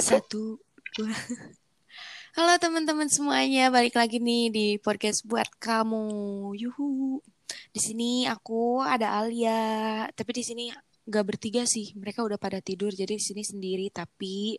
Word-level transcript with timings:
Satu. 0.00 0.56
Halo 2.32 2.56
teman-teman 2.56 3.12
semuanya, 3.12 3.68
balik 3.68 3.92
lagi 4.00 4.16
nih 4.16 4.48
di 4.48 4.66
podcast 4.80 5.20
buat 5.28 5.44
kamu. 5.60 6.08
Yuhu. 6.56 7.20
Di 7.76 7.76
sini 7.76 8.24
aku 8.24 8.80
ada 8.80 9.20
Alia, 9.20 10.08
tapi 10.16 10.40
di 10.40 10.40
sini 10.40 10.72
nggak 11.04 11.24
bertiga 11.28 11.68
sih. 11.68 11.92
Mereka 11.92 12.24
udah 12.24 12.40
pada 12.40 12.64
tidur, 12.64 12.88
jadi 12.88 13.20
di 13.20 13.20
sini 13.20 13.44
sendiri. 13.44 13.92
Tapi 13.92 14.56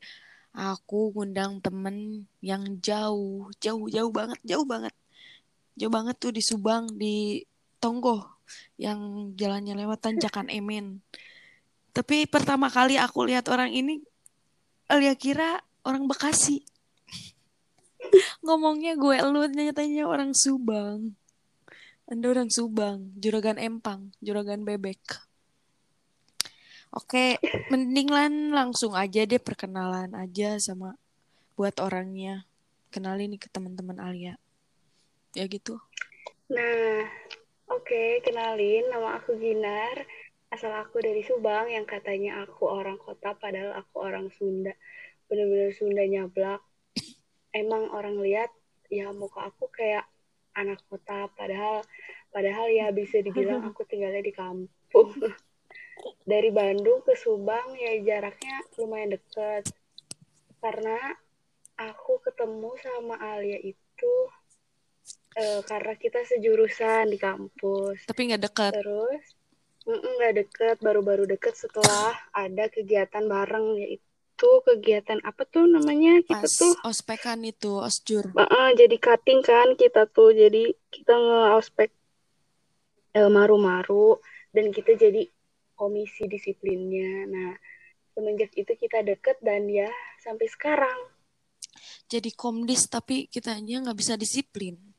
aku 0.54 1.10
ngundang 1.18 1.58
temen 1.66 2.30
yang 2.46 2.78
jauh, 2.78 3.50
jauh, 3.58 3.90
jauh 3.90 4.14
banget, 4.14 4.38
jauh 4.46 4.70
banget, 4.70 4.94
jauh 5.74 5.90
banget 5.90 6.16
tuh 6.22 6.30
di 6.30 6.46
Subang, 6.46 6.94
di 6.94 7.42
Tonggo, 7.82 8.38
yang 8.78 9.34
jalannya 9.34 9.74
lewat 9.82 9.98
tanjakan 9.98 10.54
Emen. 10.54 11.02
Tapi 11.90 12.30
pertama 12.30 12.70
kali 12.70 13.02
aku 13.02 13.26
lihat 13.26 13.50
orang 13.50 13.74
ini, 13.74 14.06
Alia 14.94 15.18
kira 15.18 15.58
orang 15.82 16.06
Bekasi. 16.06 16.62
Ngomongnya 18.46 18.94
gue 18.94 19.18
lu 19.26 19.42
nyatanya 19.50 20.06
orang 20.06 20.38
Subang. 20.38 21.18
Anda 22.06 22.30
orang 22.30 22.54
Subang, 22.54 23.10
juragan 23.18 23.58
empang, 23.58 24.14
juragan 24.22 24.62
bebek. 24.62 25.02
Oke, 26.94 27.42
mending 27.74 28.06
lan 28.14 28.54
langsung 28.54 28.94
aja 28.94 29.26
deh 29.26 29.42
perkenalan 29.42 30.14
aja 30.14 30.62
sama 30.62 30.94
buat 31.58 31.74
orangnya. 31.82 32.46
Kenalin 32.94 33.34
nih 33.34 33.42
ke 33.42 33.50
teman-teman 33.50 33.98
Alia. 33.98 34.38
Ya 35.34 35.50
gitu. 35.50 35.82
Nah, 36.54 37.10
oke, 37.66 38.22
kenalin 38.22 38.94
nama 38.94 39.18
aku 39.18 39.42
Ginar. 39.42 40.06
Asal 40.54 40.70
aku 40.78 41.02
dari 41.02 41.26
Subang 41.26 41.66
yang 41.66 41.90
katanya 41.90 42.46
aku 42.46 42.70
orang 42.70 43.02
kota 43.02 43.34
padahal 43.34 43.74
aku 43.74 44.06
orang 44.06 44.30
Sunda. 44.30 44.78
Bener-bener 45.26 45.74
Sunda 45.74 46.06
nyablak. 46.06 46.62
Emang 47.50 47.90
orang 47.90 48.22
lihat 48.22 48.54
ya 48.94 49.10
muka 49.10 49.50
aku 49.50 49.74
kayak 49.74 50.06
anak 50.54 50.78
kota 50.86 51.26
padahal 51.34 51.82
padahal 52.30 52.70
ya 52.70 52.94
bisa 52.94 53.18
dibilang 53.26 53.66
aku 53.74 53.82
tinggalnya 53.90 54.22
di 54.22 54.30
kampung. 54.30 55.10
dari 56.30 56.50
Bandung 56.50 57.02
ke 57.02 57.14
Subang 57.18 57.74
ya 57.78 57.98
jaraknya 58.02 58.62
lumayan 58.78 59.16
deket 59.16 59.66
karena 60.60 60.98
aku 61.78 62.22
ketemu 62.24 62.72
sama 62.80 63.16
Alia 63.20 63.60
itu 63.60 64.14
uh, 65.38 65.62
karena 65.68 65.94
kita 66.00 66.24
sejurusan 66.24 67.12
di 67.12 67.20
kampus 67.20 68.08
Tapi 68.08 68.20
nggak 68.32 68.44
dekat. 68.44 68.72
terus 68.74 69.24
nggak 69.84 70.34
deket 70.40 70.76
baru-baru 70.80 71.28
deket 71.28 71.60
setelah 71.60 72.16
ada 72.32 72.72
kegiatan 72.72 73.28
bareng 73.28 73.76
yaitu 73.80 74.50
kegiatan 74.64 75.20
apa 75.28 75.44
tuh 75.44 75.68
namanya 75.68 76.24
kita 76.24 76.48
Pas 76.48 76.56
tuh 76.56 76.74
ospekan 76.88 77.44
itu, 77.44 77.80
osjur. 77.80 78.32
uh, 78.36 78.72
jadi 78.76 78.96
cutting 79.00 79.44
kan 79.44 79.76
kita 79.76 80.08
tuh 80.08 80.32
jadi 80.32 80.72
kita 80.92 81.14
nge-ospek 81.14 81.92
eh, 83.14 83.30
maru-maru 83.30 84.18
dan 84.56 84.72
kita 84.72 84.96
jadi 84.96 85.28
komisi 85.74 86.30
disiplinnya. 86.30 87.28
Nah, 87.28 87.52
semenjak 88.14 88.54
itu 88.54 88.72
kita 88.78 89.02
deket 89.02 89.42
dan 89.42 89.68
ya 89.68 89.90
sampai 90.22 90.48
sekarang. 90.48 91.00
Jadi 92.08 92.30
komdis 92.38 92.86
tapi 92.86 93.26
kitanya 93.28 93.90
nggak 93.90 93.98
bisa 93.98 94.14
disiplin. 94.14 94.93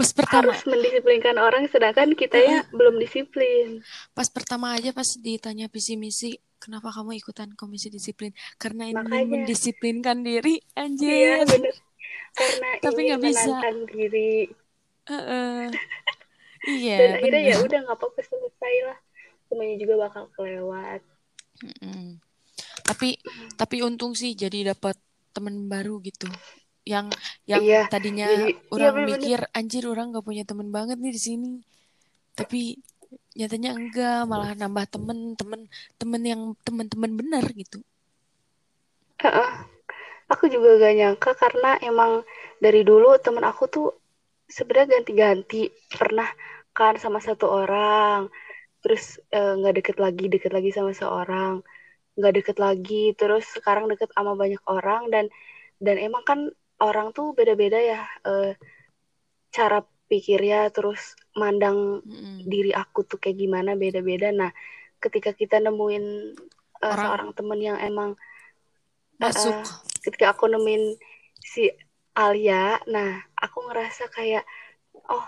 Pas 0.00 0.10
pertama, 0.16 0.52
Harus 0.52 0.64
mendisiplinkan 0.64 1.36
orang 1.36 1.64
sedangkan 1.68 2.16
kita 2.16 2.38
ya 2.40 2.64
belum 2.72 2.96
disiplin. 2.96 3.84
pas 4.16 4.28
pertama 4.32 4.72
aja 4.76 4.90
pas 4.96 5.06
ditanya 5.20 5.68
visi 5.68 5.94
misi, 6.00 6.40
kenapa 6.56 6.88
kamu 6.92 7.20
ikutan 7.20 7.52
komisi 7.56 7.92
disiplin? 7.92 8.32
Karena 8.56 8.88
ini 8.88 8.96
Makanya. 9.00 9.44
mendisiplinkan 9.44 10.24
diri, 10.24 10.60
Iya, 10.60 10.80
anjir. 10.80 11.44
bener. 11.48 11.74
Karena 12.36 12.68
Tapi 12.84 12.98
nggak 13.08 13.20
bisa. 13.22 13.54
diri. 13.92 14.32
Heeh. 15.08 15.68
Iya, 16.60 16.96
Dan 17.00 17.10
akhirnya 17.16 17.40
ya 17.40 17.56
udah 17.64 17.78
nggak 17.88 17.96
apa-apa 17.96 18.20
selesai 18.20 18.74
lah. 18.84 18.98
Semuanya 19.48 19.76
juga 19.80 19.94
bakal 20.04 20.24
kelewat. 20.36 21.00
Mm-mm. 21.64 22.20
Tapi 22.84 23.16
tapi 23.56 23.76
untung 23.80 24.12
sih 24.12 24.36
jadi 24.36 24.76
dapat 24.76 24.96
teman 25.32 25.72
baru 25.72 26.04
gitu. 26.04 26.28
Yang 26.84 27.06
yang 27.44 27.62
Iya, 27.62 27.82
tadinya 27.92 28.26
jadi- 28.26 28.56
iya, 28.56 28.72
orang 28.72 28.92
bener-bener. 28.96 29.18
mikir 29.20 29.40
anjir 29.52 29.84
orang 29.86 30.06
gak 30.16 30.24
punya 30.26 30.44
teman 30.48 30.68
banget 30.72 30.96
nih 30.96 31.12
di 31.12 31.20
sini. 31.20 31.52
Tapi 32.34 32.80
nyatanya 33.36 33.70
enggak, 33.76 34.20
malah 34.26 34.52
nambah 34.56 34.84
temen 34.90 35.34
temen 35.36 35.60
temen 36.00 36.22
yang 36.24 36.42
temen-temen 36.64 37.10
bener 37.14 37.44
gitu. 37.52 37.78
Aku 40.30 40.46
juga 40.46 40.78
gak 40.78 40.94
nyangka 40.94 41.30
karena 41.36 41.74
emang 41.82 42.22
dari 42.62 42.86
dulu 42.86 43.18
temen 43.18 43.42
aku 43.42 43.66
tuh 43.66 43.86
sebenarnya 44.46 44.98
ganti-ganti 45.02 45.70
pernah 45.90 46.26
kan 46.70 46.94
sama 47.02 47.18
satu 47.18 47.50
orang 47.50 48.30
terus 48.80 49.18
eh, 49.30 49.52
nggak 49.58 49.74
deket 49.82 49.96
lagi 49.98 50.26
deket 50.30 50.54
lagi 50.54 50.70
sama 50.70 50.94
seorang 50.94 51.60
nggak 52.14 52.32
deket 52.40 52.56
lagi 52.62 53.12
terus 53.18 53.44
sekarang 53.52 53.90
deket 53.90 54.10
sama 54.14 54.38
banyak 54.38 54.62
orang 54.70 55.10
dan 55.10 55.26
dan 55.82 55.98
emang 55.98 56.22
kan 56.22 56.38
orang 56.80 57.12
tuh 57.12 57.32
beda-beda 57.36 57.78
ya 57.78 58.02
eh, 58.24 58.52
cara 59.50 59.84
pikirnya 60.10 60.70
terus 60.74 61.14
mandang 61.38 62.02
Mm-mm. 62.02 62.42
diri 62.42 62.74
aku 62.74 63.06
tuh 63.06 63.18
kayak 63.22 63.38
gimana 63.38 63.78
beda-beda 63.78 64.34
nah 64.34 64.50
ketika 64.98 65.30
kita 65.36 65.62
nemuin 65.62 66.04
eh, 66.80 66.84
Orang- 66.84 66.98
seorang 66.98 67.30
temen 67.36 67.60
yang 67.60 67.78
emang 67.78 68.16
Masuk. 69.20 69.52
Eh, 69.52 69.64
ketika 70.08 70.32
aku 70.32 70.48
nemuin 70.48 70.96
si 71.36 71.68
Alia, 72.16 72.80
nah 72.88 73.20
aku 73.36 73.68
ngerasa 73.68 74.08
kayak 74.08 74.48
oh 75.12 75.26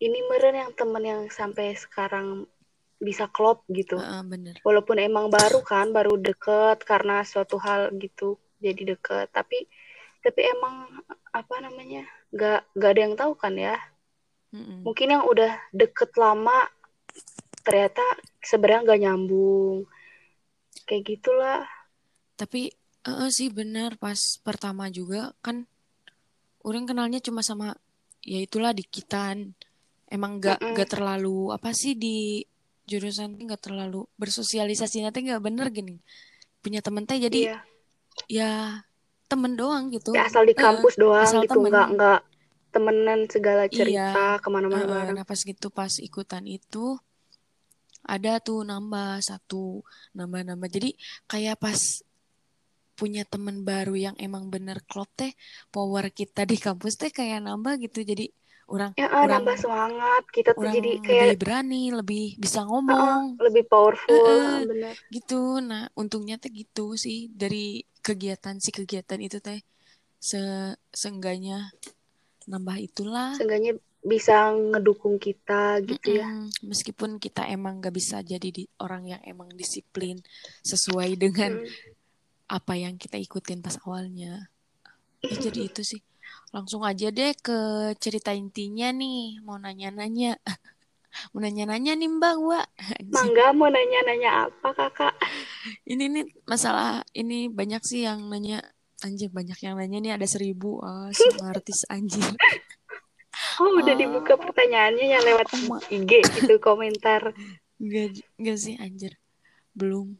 ini 0.00 0.24
meren 0.28 0.56
yang 0.56 0.72
temen 0.72 1.04
yang 1.04 1.22
sampai 1.28 1.76
sekarang 1.76 2.48
bisa 2.96 3.28
klop 3.28 3.60
gitu. 3.68 4.00
Heeh, 4.00 4.24
bener. 4.24 4.56
Walaupun 4.64 4.96
emang 4.96 5.28
baru 5.28 5.60
kan, 5.60 5.92
baru 5.92 6.16
deket 6.16 6.80
karena 6.88 7.20
suatu 7.28 7.60
hal 7.60 7.92
gitu 8.00 8.40
jadi 8.56 8.96
deket. 8.96 9.28
Tapi 9.36 9.68
tapi 10.26 10.42
emang 10.42 10.90
apa 11.30 11.54
namanya 11.62 12.02
gak 12.34 12.66
gak 12.74 12.90
ada 12.90 13.00
yang 13.06 13.14
tahu 13.14 13.32
kan 13.38 13.54
ya. 13.54 13.78
Mm-mm. 14.50 14.82
Mungkin 14.82 15.08
yang 15.14 15.24
udah 15.30 15.52
deket 15.70 16.10
lama 16.18 16.66
ternyata 17.62 18.02
sebenarnya 18.42 18.90
gak 18.90 19.00
nyambung. 19.06 19.86
Kayak 20.86 21.02
gitulah. 21.14 21.62
Tapi 22.34 22.74
eh 23.06 23.30
sih 23.30 23.54
bener 23.54 23.94
pas 24.02 24.18
pertama 24.42 24.90
juga 24.90 25.30
kan 25.38 25.62
orang 26.66 26.84
kenalnya 26.90 27.22
cuma 27.22 27.46
sama 27.46 27.78
ya 28.26 28.42
itulah 28.42 28.74
dikitan. 28.74 29.54
Emang 30.10 30.42
gak 30.42 30.58
Mm-mm. 30.58 30.74
gak 30.74 30.90
terlalu 30.90 31.54
apa 31.54 31.70
sih 31.70 31.94
di 31.94 32.42
jurusan 32.86 33.34
ini 33.38 33.50
gak 33.50 33.62
terlalu 33.66 34.06
bersosialisasi 34.18 35.02
nanti 35.06 35.26
gak 35.26 35.42
bener 35.42 35.70
gini. 35.70 35.98
Punya 36.62 36.82
temen 36.82 37.06
teh 37.06 37.18
jadi 37.18 37.50
Iya. 37.50 37.58
ya 38.30 38.50
temen 39.26 39.52
doang 39.58 39.90
gitu. 39.90 40.14
Ya, 40.14 40.26
asal 40.30 40.46
di 40.46 40.54
kampus 40.54 40.94
doang 40.96 41.22
asal 41.26 41.42
gitu 41.44 41.58
temen. 41.58 41.70
nggak 41.70 41.88
nggak 41.98 42.20
temenan 42.74 43.20
segala 43.30 43.62
Iya. 43.66 43.74
cerita 43.74 44.24
ke 44.42 44.48
mana-mana 44.52 44.84
Heeh, 44.84 44.92
bareng 44.92 45.16
nah 45.16 45.26
pas 45.26 45.40
gitu 45.40 45.66
pas 45.72 45.92
ikutan 45.98 46.44
itu 46.44 47.00
ada 48.06 48.38
tuh 48.38 48.62
nambah 48.62 49.18
satu 49.18 49.82
nambah-nambah 50.14 50.68
jadi 50.70 50.90
kayak 51.26 51.56
pas 51.58 51.80
punya 52.96 53.26
temen 53.28 53.60
baru 53.66 53.92
yang 53.92 54.16
emang 54.16 54.48
bener 54.48 54.80
klop 54.88 55.10
teh 55.18 55.32
power 55.74 56.08
kita 56.14 56.48
di 56.48 56.56
kampus 56.56 56.96
teh 56.96 57.10
kayak 57.12 57.44
nambah 57.44 57.76
gitu 57.84 58.00
jadi 58.06 58.30
orang 58.66 58.90
ya 58.98 59.06
orang 59.14 59.46
nambah 59.46 59.56
semangat 59.62 60.22
kita 60.34 60.50
tuh 60.58 60.66
jadi 60.66 60.90
lebih 60.90 60.94
kayak 61.06 61.38
berani 61.38 61.82
lebih 61.94 62.26
bisa 62.36 62.60
ngomong 62.66 63.38
lebih 63.38 63.64
powerful 63.70 64.14
Eh, 64.14 64.42
ah, 64.42 64.58
bener 64.66 64.94
gitu 65.10 65.62
nah 65.62 65.86
untungnya 65.94 66.36
teh 66.42 66.50
gitu 66.50 66.98
sih 66.98 67.30
dari 67.30 67.86
kegiatan 68.02 68.58
si 68.58 68.70
kegiatan 68.74 69.18
itu 69.22 69.38
teh 69.38 69.62
se 70.18 70.40
seenggaknya 70.90 71.70
nambah 72.46 72.76
itulah 72.78 73.34
seenggaknya 73.38 73.78
bisa 74.06 74.54
ngedukung 74.54 75.18
kita 75.18 75.82
gitu 75.82 76.22
ya 76.22 76.26
Mm-mm. 76.30 76.54
Meskipun 76.70 77.18
kita 77.18 77.42
emang 77.50 77.82
gak 77.82 77.90
bisa 77.90 78.22
jadi 78.22 78.48
di, 78.54 78.70
orang 78.78 79.10
yang 79.10 79.22
emang 79.26 79.50
disiplin 79.58 80.22
sesuai 80.62 81.18
dengan 81.18 81.58
Hmm. 81.58 81.66
apa 82.46 82.78
yang 82.78 82.94
kita 82.94 83.18
ikutin 83.18 83.58
pas 83.58 83.74
awalnya. 83.82 84.46
Ya, 85.26 85.34
jadi 85.50 85.66
itu 85.66 85.82
sih. 85.82 85.98
Langsung 86.50 86.82
aja 86.82 87.08
deh 87.08 87.32
ke 87.36 87.58
cerita 87.96 88.30
intinya 88.30 88.90
nih. 88.90 89.40
Mau 89.40 89.56
nanya-nanya. 89.56 90.38
Mau 91.32 91.40
nanya-nanya 91.40 91.96
nih 91.96 92.10
mbak 92.10 92.34
gua. 92.36 92.60
Mangga 93.14 93.48
mau 93.50 93.72
nanya-nanya 93.72 94.52
apa 94.52 94.68
kakak 94.70 95.16
Ini 95.82 96.12
nih 96.12 96.24
masalah 96.44 97.00
ini 97.12 97.48
banyak 97.48 97.80
sih 97.80 98.04
yang 98.04 98.28
nanya. 98.28 98.60
Anjir 99.00 99.28
banyak 99.28 99.56
yang 99.60 99.76
nanya 99.76 99.98
nih 99.98 100.12
ada 100.12 100.24
seribu. 100.24 100.80
Ah, 100.80 101.08
semua 101.10 101.50
artis 101.56 101.88
anjir. 101.88 102.20
oh 103.56 103.76
udah 103.76 103.92
Oh. 103.92 103.96
dibuka 103.96 104.36
pertanyaannya 104.36 105.06
yang 105.08 105.22
lewat 105.22 105.48
Oh, 105.52 105.60
ma- 105.68 105.84
IG 105.88 106.08
gitu 106.36 106.56
komentar 106.58 107.32
Enggak, 107.76 108.16
enggak 108.36 108.56
sih 108.56 108.74
anjir. 108.76 109.16
Belum. 109.72 110.16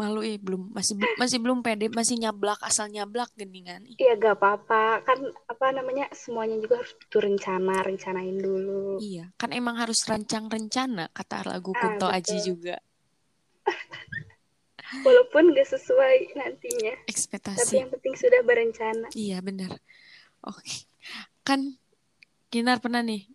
Malu 0.00 0.24
eh 0.24 0.40
belum 0.40 0.72
masih 0.72 0.96
masih 1.20 1.36
belum 1.44 1.60
pede 1.60 1.92
masih 1.92 2.16
nyablak 2.16 2.56
asal 2.64 2.88
nyablak 2.88 3.28
geningan 3.36 3.84
iya 4.00 4.16
gak 4.16 4.40
apa-apa. 4.40 5.04
Kan 5.04 5.20
apa 5.44 5.66
namanya 5.76 6.08
semuanya 6.16 6.56
juga 6.56 6.80
harus 6.80 6.96
butuh 6.96 7.20
rencana 7.20 7.84
rencanain 7.84 8.36
dulu. 8.40 8.96
Iya 8.96 9.28
kan 9.36 9.52
emang 9.52 9.76
harus 9.76 10.00
rancang 10.08 10.48
rencana 10.48 11.12
kata 11.12 11.44
lagu 11.44 11.76
ah, 11.76 11.80
Kunto 11.84 12.08
Aji 12.08 12.36
juga. 12.40 12.80
Walaupun 15.06 15.52
gak 15.54 15.68
sesuai 15.70 16.34
nantinya 16.34 16.96
ekspektasi. 17.04 17.60
tapi 17.60 17.74
yang 17.84 17.90
penting 17.92 18.14
sudah 18.16 18.40
berencana. 18.40 19.06
Iya 19.12 19.44
benar 19.44 19.76
oke. 20.48 20.88
Kan 21.44 21.76
Ginar 22.50 22.82
pernah 22.82 23.04
nih 23.04 23.30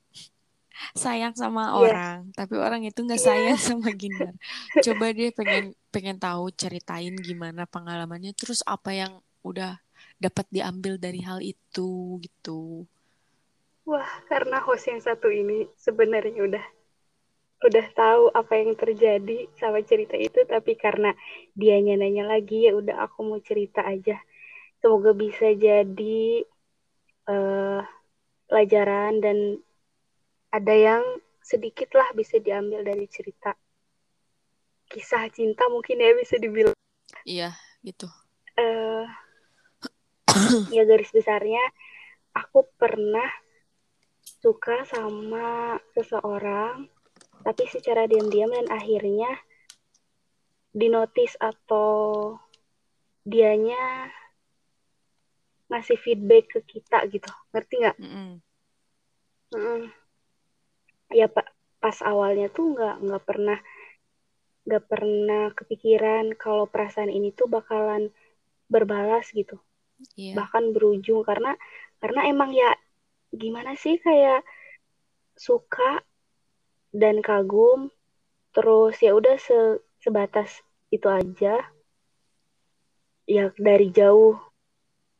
sayang 0.91 1.33
sama 1.35 1.71
yeah. 1.71 1.75
orang, 1.79 2.19
tapi 2.35 2.59
orang 2.59 2.83
itu 2.83 2.99
nggak 2.99 3.19
yeah. 3.23 3.55
sayang 3.55 3.59
sama 3.59 3.89
Ginar. 3.99 4.35
Coba 4.83 5.15
dia 5.15 5.31
pengen 5.31 5.71
pengen 5.95 6.19
tahu 6.19 6.51
ceritain 6.51 7.15
gimana 7.15 7.63
pengalamannya, 7.63 8.35
terus 8.35 8.59
apa 8.67 8.91
yang 8.91 9.23
udah 9.47 9.79
dapat 10.19 10.43
diambil 10.51 10.99
dari 10.99 11.23
hal 11.23 11.39
itu 11.39 12.19
gitu. 12.19 12.83
Wah, 13.87 14.09
karena 14.27 14.59
host 14.59 14.91
yang 14.91 14.99
satu 14.99 15.31
ini 15.31 15.71
sebenarnya 15.79 16.43
udah 16.43 16.65
udah 17.63 17.85
tahu 17.95 18.23
apa 18.35 18.53
yang 18.59 18.75
terjadi 18.75 19.47
sama 19.55 19.79
cerita 19.87 20.19
itu, 20.19 20.43
tapi 20.43 20.75
karena 20.75 21.15
dia 21.55 21.79
nanya 21.79 22.27
lagi 22.27 22.67
ya 22.67 22.75
udah 22.75 23.07
aku 23.07 23.23
mau 23.23 23.39
cerita 23.39 23.87
aja. 23.87 24.19
Semoga 24.83 25.15
bisa 25.15 25.47
jadi 25.55 26.43
uh, 27.31 27.81
pelajaran 28.51 29.23
dan 29.23 29.37
ada 30.51 30.75
yang 30.75 31.03
sedikit 31.39 31.93
lah 31.95 32.11
bisa 32.11 32.41
diambil 32.43 32.83
dari 32.83 33.07
cerita 33.07 33.55
kisah 34.89 35.27
cinta 35.33 35.65
mungkin 35.71 36.01
ya 36.01 36.11
bisa 36.15 36.35
dibilang. 36.37 36.77
Iya 37.25 37.53
gitu. 37.81 38.09
Uh, 38.55 39.05
ya 40.75 40.87
garis 40.87 41.11
besarnya 41.11 41.61
aku 42.35 42.67
pernah 42.79 43.27
suka 44.41 44.85
sama 44.87 45.77
seseorang 45.93 46.89
tapi 47.45 47.63
secara 47.69 48.09
diam-diam 48.09 48.49
dan 48.49 48.67
akhirnya 48.73 49.29
dinotis 50.75 51.37
atau 51.37 52.35
dianya 53.25 54.09
ngasih 55.69 55.97
feedback 55.97 56.49
ke 56.57 56.59
kita 56.65 57.05
gitu. 57.09 57.29
Ngerti 57.53 57.73
nggak? 57.81 57.97
Mm 58.01 58.09
-hmm. 58.09 58.29
mm 59.55 59.61
-mm 59.61 60.05
ya 61.13 61.29
pak 61.29 61.47
pas 61.77 61.97
awalnya 62.01 62.49
tuh 62.49 62.73
nggak 62.73 62.95
nggak 63.05 63.23
pernah 63.23 63.57
nggak 64.65 64.83
pernah 64.89 65.53
kepikiran 65.53 66.33
kalau 66.35 66.65
perasaan 66.65 67.13
ini 67.13 67.29
tuh 67.31 67.45
bakalan 67.45 68.09
berbalas 68.69 69.29
gitu. 69.31 69.61
Yeah. 70.19 70.35
bahkan 70.35 70.75
berujung 70.75 71.23
karena 71.23 71.55
karena 72.03 72.27
emang 72.27 72.51
ya 72.51 72.75
gimana 73.31 73.79
sih 73.79 73.95
kayak 73.95 74.43
suka 75.39 76.03
dan 76.91 77.23
kagum 77.23 77.91
terus 78.51 78.99
ya 78.99 79.15
udah 79.15 79.39
se 79.39 79.79
sebatas 80.03 80.51
itu 80.91 81.07
aja. 81.07 81.63
Ya 83.25 83.49
dari 83.57 83.89
jauh 83.89 84.37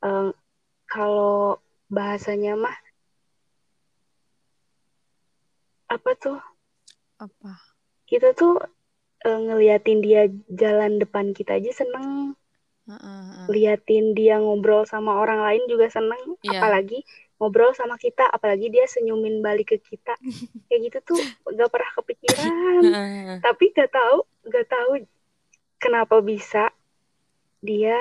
um, 0.04 0.30
kalau 0.86 1.58
bahasanya 1.90 2.54
mah 2.60 2.78
apa 5.90 6.12
tuh? 6.20 6.40
Apa? 7.18 7.56
Kita 8.06 8.36
tuh 8.38 8.62
uh, 9.24 9.40
ngeliatin 9.40 10.04
dia 10.04 10.28
jalan 10.52 11.00
depan 11.00 11.32
kita 11.32 11.56
aja 11.56 11.72
seneng 11.72 12.36
uh, 12.90 12.92
uh, 12.92 13.00
uh. 13.00 13.46
liatin 13.48 14.12
dia 14.12 14.42
ngobrol 14.42 14.84
sama 14.84 15.16
orang 15.16 15.40
lain 15.40 15.64
juga 15.72 15.88
seneng 15.88 16.36
yeah. 16.44 16.60
apalagi 16.60 17.06
ngobrol 17.40 17.72
sama 17.72 17.96
kita 17.96 18.28
apalagi 18.28 18.68
dia 18.72 18.84
senyumin 18.88 19.40
balik 19.40 19.76
ke 19.76 19.78
kita 19.80 20.16
kayak 20.68 20.80
gitu 20.92 21.16
tuh 21.16 21.22
gak 21.56 21.72
pernah 21.72 21.92
kepikiran 21.96 22.82
tapi 23.46 23.72
gak 23.72 23.92
tahu 23.92 24.18
gak 24.52 24.68
tahu 24.68 24.92
kenapa 25.80 26.20
bisa 26.20 26.72
dia 27.64 27.98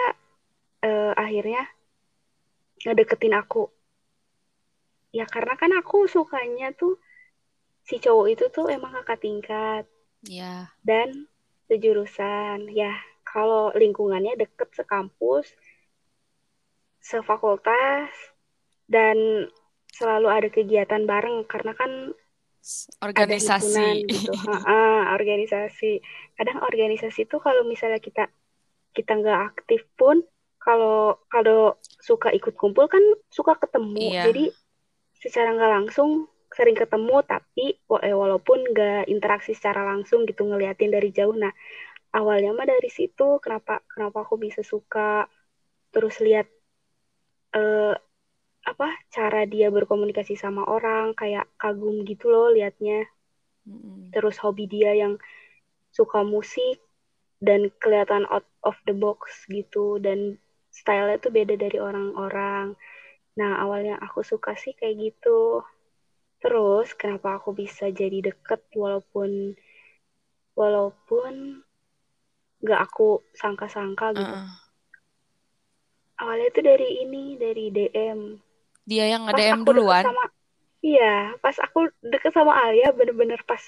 uh, 0.83 1.13
akhirnya 1.15 1.67
ngedeketin 2.85 3.35
aku 3.35 3.71
ya 5.15 5.25
karena 5.31 5.55
kan 5.55 5.71
aku 5.79 6.11
sukanya 6.11 6.75
tuh 6.75 6.99
si 7.85 8.01
cowok 8.01 8.27
itu 8.33 8.45
tuh 8.49 8.67
emang 8.73 8.97
kakak 8.97 9.21
tingkat. 9.21 9.85
Iya. 10.29 10.73
Dan 10.85 11.29
sejurusan. 11.69 12.71
Ya, 12.73 12.93
kalau 13.25 13.73
lingkungannya 13.75 14.37
deket 14.39 14.73
sekampus, 14.77 15.49
sefakultas, 17.01 18.13
dan 18.89 19.49
selalu 19.95 20.29
ada 20.29 20.49
kegiatan 20.51 21.07
bareng 21.07 21.47
karena 21.47 21.73
kan 21.77 22.13
organisasi 23.05 24.09
gitu. 24.09 24.33
ha 24.69 25.13
organisasi. 25.15 26.01
Kadang 26.35 26.65
organisasi 26.65 27.29
tuh 27.29 27.39
kalau 27.39 27.63
misalnya 27.69 28.01
kita 28.01 28.27
kita 28.95 29.19
nggak 29.21 29.41
aktif 29.55 29.85
pun 29.99 30.23
kalau 30.59 31.21
kalau 31.29 31.77
suka 32.01 32.33
ikut 32.33 32.57
kumpul 32.57 32.89
kan 32.89 33.03
suka 33.29 33.55
ketemu. 33.61 34.17
Iya. 34.17 34.23
Jadi 34.33 34.45
secara 35.21 35.53
nggak 35.53 35.73
langsung 35.81 36.29
sering 36.55 36.79
ketemu 36.79 37.21
tapi 37.27 37.75
eh, 37.77 38.17
walaupun 38.17 38.59
nggak 38.71 39.11
interaksi 39.11 39.53
secara 39.53 39.83
langsung 39.85 40.25
gitu 40.25 40.47
ngeliatin 40.47 40.91
dari 40.95 41.11
jauh. 41.11 41.35
Nah 41.35 41.51
awalnya 42.15 42.55
mah 42.55 42.67
dari 42.67 42.91
situ 42.91 43.43
kenapa 43.43 43.83
kenapa 43.91 44.23
aku 44.23 44.39
bisa 44.39 44.63
suka 44.63 45.27
terus 45.91 46.19
lihat 46.23 46.47
uh, 47.59 47.95
apa 48.65 48.89
cara 49.13 49.45
dia 49.45 49.69
berkomunikasi 49.69 50.39
sama 50.39 50.65
orang 50.67 51.13
kayak 51.19 51.51
kagum 51.61 52.07
gitu 52.07 52.31
loh 52.33 52.49
liatnya. 52.55 53.07
Mm-hmm. 53.65 54.13
terus 54.13 54.37
hobi 54.45 54.69
dia 54.69 54.93
yang 54.93 55.17
suka 55.89 56.21
musik 56.21 56.85
dan 57.41 57.73
kelihatan 57.81 58.29
out 58.29 58.45
of 58.61 58.77
the 58.85 58.93
box 58.93 59.49
gitu 59.49 59.97
dan 60.05 60.37
stylenya 60.69 61.17
tuh 61.17 61.33
beda 61.33 61.57
dari 61.57 61.81
orang-orang. 61.81 62.77
Nah 63.41 63.51
awalnya 63.65 63.97
aku 64.05 64.21
suka 64.21 64.53
sih 64.59 64.77
kayak 64.77 65.01
gitu 65.01 65.65
Terus 66.45 66.93
kenapa 66.93 67.41
aku 67.41 67.57
bisa 67.57 67.89
jadi 67.89 68.21
deket 68.21 68.61
walaupun 68.77 69.57
walaupun 70.53 71.65
gak 72.61 72.81
aku 72.85 73.25
sangka-sangka 73.33 74.13
gitu. 74.13 74.29
Uh 74.29 74.45
-uh. 74.45 74.51
Awalnya 76.21 76.47
itu 76.53 76.61
dari 76.61 76.89
ini, 77.03 77.25
dari 77.41 77.73
DM. 77.73 78.21
Dia 78.85 79.05
yang 79.09 79.27
nge-DM 79.27 79.67
duluan? 79.67 80.05
Sama, 80.05 80.25
iya, 80.85 81.33
pas 81.41 81.57
aku 81.59 81.91
deket 82.05 82.31
sama 82.31 82.55
Alia 82.55 82.95
bener-bener 82.95 83.41
pas 83.43 83.61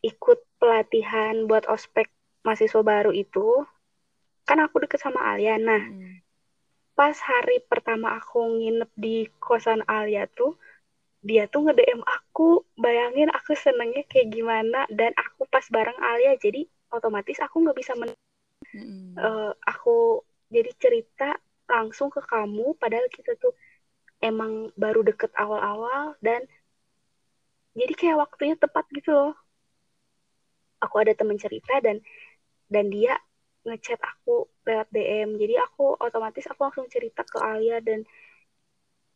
ikut 0.00 0.40
pelatihan 0.56 1.44
buat 1.44 1.68
ospek 1.68 2.08
mahasiswa 2.46 2.80
baru 2.80 3.12
itu, 3.12 3.66
kan 4.48 4.62
aku 4.64 4.86
deket 4.86 5.04
sama 5.04 5.20
Alia. 5.36 5.60
Nah, 5.60 5.82
hmm. 5.84 6.24
pas 6.96 7.12
hari 7.20 7.60
pertama 7.68 8.16
aku 8.16 8.40
nginep 8.40 8.90
di 8.96 9.28
kosan 9.36 9.84
Alia 9.84 10.24
tuh, 10.32 10.56
dia 11.20 11.44
tuh 11.52 11.68
nge-DM 11.68 12.00
aku, 12.00 12.64
bayangin 12.80 13.28
aku 13.28 13.52
senengnya 13.52 14.04
kayak 14.08 14.32
gimana 14.32 14.88
dan 14.88 15.12
aku 15.16 15.44
pas 15.52 15.64
bareng 15.68 15.96
Alia 16.00 16.36
jadi 16.40 16.64
otomatis 16.90 17.36
aku 17.44 17.60
nggak 17.60 17.76
bisa 17.76 17.92
men 17.94 18.10
mm. 18.72 19.14
uh, 19.20 19.52
aku 19.68 20.24
jadi 20.50 20.72
cerita 20.80 21.36
langsung 21.70 22.10
ke 22.10 22.18
kamu 22.24 22.74
padahal 22.80 23.06
kita 23.12 23.38
tuh 23.38 23.54
emang 24.20 24.72
baru 24.74 25.06
deket 25.06 25.32
awal-awal 25.36 26.18
dan 26.20 26.44
jadi 27.74 27.92
kayak 27.94 28.18
waktunya 28.18 28.56
tepat 28.58 28.84
gitu 28.90 29.14
loh. 29.14 29.34
Aku 30.82 30.96
ada 30.98 31.14
temen 31.14 31.38
cerita 31.38 31.78
dan 31.78 32.02
dan 32.66 32.90
dia 32.90 33.14
ngechat 33.62 34.00
aku 34.00 34.48
lewat 34.66 34.88
DM. 34.90 35.38
Jadi 35.38 35.54
aku 35.60 35.94
otomatis 36.00 36.44
aku 36.50 36.66
langsung 36.66 36.88
cerita 36.90 37.22
ke 37.22 37.38
Alia 37.38 37.78
dan 37.78 38.02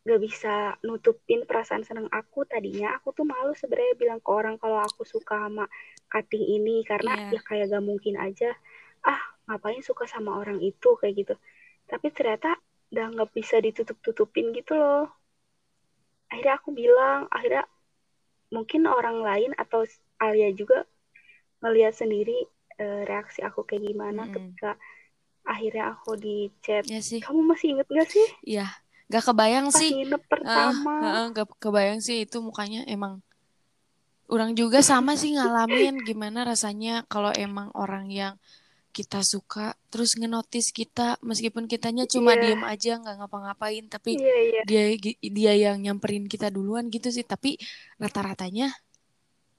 gak 0.05 0.21
bisa 0.21 0.77
nutupin 0.85 1.49
perasaan 1.49 1.81
seneng 1.81 2.05
aku 2.13 2.45
tadinya. 2.45 2.93
Aku 3.01 3.09
tuh 3.11 3.25
malu 3.25 3.57
sebenarnya 3.57 3.97
bilang 3.97 4.21
ke 4.21 4.29
orang 4.29 4.61
kalau 4.61 4.77
aku 4.77 5.01
suka 5.01 5.49
sama 5.49 5.65
cutting 6.13 6.45
ini 6.45 6.85
karena 6.85 7.33
yeah. 7.33 7.33
ya 7.33 7.41
kayak 7.41 7.73
gak 7.73 7.83
mungkin 7.83 8.15
aja 8.21 8.53
ah 9.01 9.21
ngapain 9.49 9.81
suka 9.81 10.05
sama 10.05 10.37
orang 10.37 10.61
itu? 10.61 10.93
Kayak 11.01 11.13
gitu. 11.25 11.35
Tapi 11.89 12.07
ternyata 12.13 12.53
udah 12.93 13.05
nggak 13.17 13.33
bisa 13.33 13.57
ditutup 13.57 13.97
tutupin 14.05 14.53
gitu 14.53 14.77
loh. 14.77 15.09
Akhirnya 16.29 16.61
aku 16.61 16.69
bilang 16.77 17.25
akhirnya 17.33 17.65
mungkin 18.53 18.85
orang 18.85 19.25
lain 19.25 19.51
atau 19.57 19.89
Alia 20.21 20.53
juga 20.53 20.85
ngelihat 21.65 21.97
sendiri 21.97 22.45
uh, 22.77 23.03
reaksi 23.09 23.41
aku 23.41 23.65
kayak 23.65 23.89
gimana 23.89 24.25
mm 24.25 24.29
-hmm. 24.29 24.35
ketika 24.37 24.71
akhirnya 25.49 25.97
aku 25.97 26.13
di 26.13 26.53
chat. 26.61 26.85
Ya 26.85 27.01
sih. 27.01 27.21
kamu 27.25 27.41
masih 27.41 27.73
inget 27.73 27.89
gak 27.89 28.09
sih? 28.09 28.27
Iya 28.45 28.84
Gak 29.05 29.23
kebayang 29.29 29.69
Pas 29.69 29.77
sih. 29.77 29.91
pertama. 30.29 30.93
Uh, 30.97 31.05
uh, 31.05 31.25
gak 31.31 31.45
kebayang 31.61 32.01
sih 32.01 32.25
itu 32.25 32.41
mukanya 32.41 32.81
emang. 32.89 33.21
Orang 34.25 34.57
juga 34.57 34.81
sama 34.81 35.13
sih 35.13 35.37
ngalamin 35.37 36.01
gimana 36.01 36.41
rasanya 36.41 37.05
kalau 37.05 37.29
emang 37.29 37.69
orang 37.77 38.09
yang 38.09 38.33
kita 38.89 39.21
suka 39.27 39.75
terus 39.91 40.15
ngenotis 40.15 40.71
kita 40.71 41.19
meskipun 41.19 41.67
kitanya 41.67 42.07
cuma 42.07 42.31
Iya. 42.31 42.55
diem 42.55 42.63
aja 42.63 42.91
nggak 42.95 43.15
ngapa-ngapain 43.21 43.85
tapi 43.91 44.15
Iya, 44.15 44.37
iya. 44.39 44.61
dia 44.63 44.83
dia 45.19 45.53
yang 45.67 45.83
nyamperin 45.83 46.31
kita 46.31 46.47
duluan 46.47 46.87
gitu 46.87 47.11
sih 47.11 47.27
tapi 47.27 47.59
rata-ratanya 47.99 48.71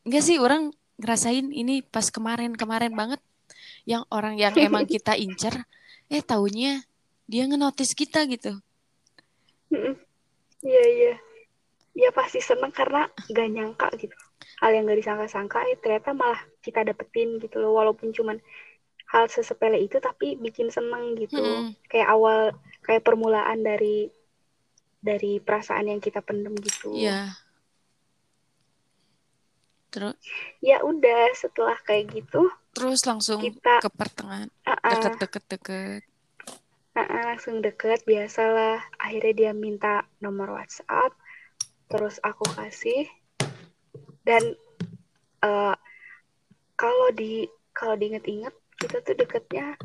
enggak 0.08 0.24
sih 0.24 0.40
orang 0.40 0.72
ngerasain 0.96 1.52
ini 1.52 1.84
pas 1.84 2.08
kemarin-kemarin 2.08 2.96
banget 2.96 3.20
yang 3.84 4.08
orang 4.08 4.40
yang 4.40 4.56
emang 4.56 4.88
kita 4.88 5.12
incer 5.20 5.68
eh 6.08 6.24
taunya 6.24 6.80
dia 7.28 7.44
ngenotis 7.44 7.92
kita 7.92 8.24
gitu. 8.32 8.56
Iya, 10.62 10.84
iya. 10.92 11.14
Ya 11.96 12.10
pasti 12.12 12.44
seneng 12.44 12.70
karena 12.70 13.08
gak 13.32 13.48
nyangka 13.50 13.88
gitu. 13.96 14.16
Hal 14.60 14.74
yang 14.76 14.86
gak 14.86 15.00
disangka-sangka, 15.00 15.64
eh 15.68 15.78
ternyata 15.80 16.12
malah 16.12 16.40
kita 16.60 16.84
dapetin 16.84 17.40
gitu 17.40 17.58
loh. 17.58 17.72
Walaupun 17.76 18.12
cuman 18.12 18.38
hal 19.10 19.30
sesepele 19.30 19.80
itu, 19.80 19.96
tapi 20.02 20.36
bikin 20.36 20.68
seneng 20.68 21.16
gitu. 21.16 21.38
Mm-mm. 21.38 21.72
Kayak 21.88 22.08
awal, 22.12 22.52
kayak 22.84 23.06
permulaan 23.06 23.64
dari 23.64 24.10
dari 25.00 25.38
perasaan 25.38 25.86
yang 25.86 26.02
kita 26.02 26.18
pendem 26.18 26.54
gitu. 26.58 26.90
Iya 26.94 27.36
terus 29.96 30.16
Ya 30.60 30.84
udah, 30.84 31.32
setelah 31.32 31.80
kayak 31.88 32.12
gitu, 32.12 32.52
terus 32.76 33.00
langsung 33.08 33.40
kita 33.40 33.80
ke 33.80 33.88
pertengahan 33.88 34.52
uh-uh, 34.68 34.92
deket-deket 34.92 35.44
deket 35.48 36.02
uh-uh, 36.96 37.22
langsung 37.36 37.60
deket, 37.60 38.02
biasalah. 38.08 38.80
Akhirnya 38.96 39.32
dia 39.36 39.52
minta 39.52 40.08
nomor 40.18 40.56
WhatsApp, 40.56 41.12
terus 41.92 42.16
aku 42.24 42.42
kasih. 42.56 43.04
Dan 44.26 44.42
eh, 45.44 45.74
kalau 46.74 47.08
di 47.14 47.46
kalau 47.70 47.94
diinget-inget, 47.94 48.56
kita 48.80 49.04
tuh 49.04 49.14
deketnya 49.14 49.76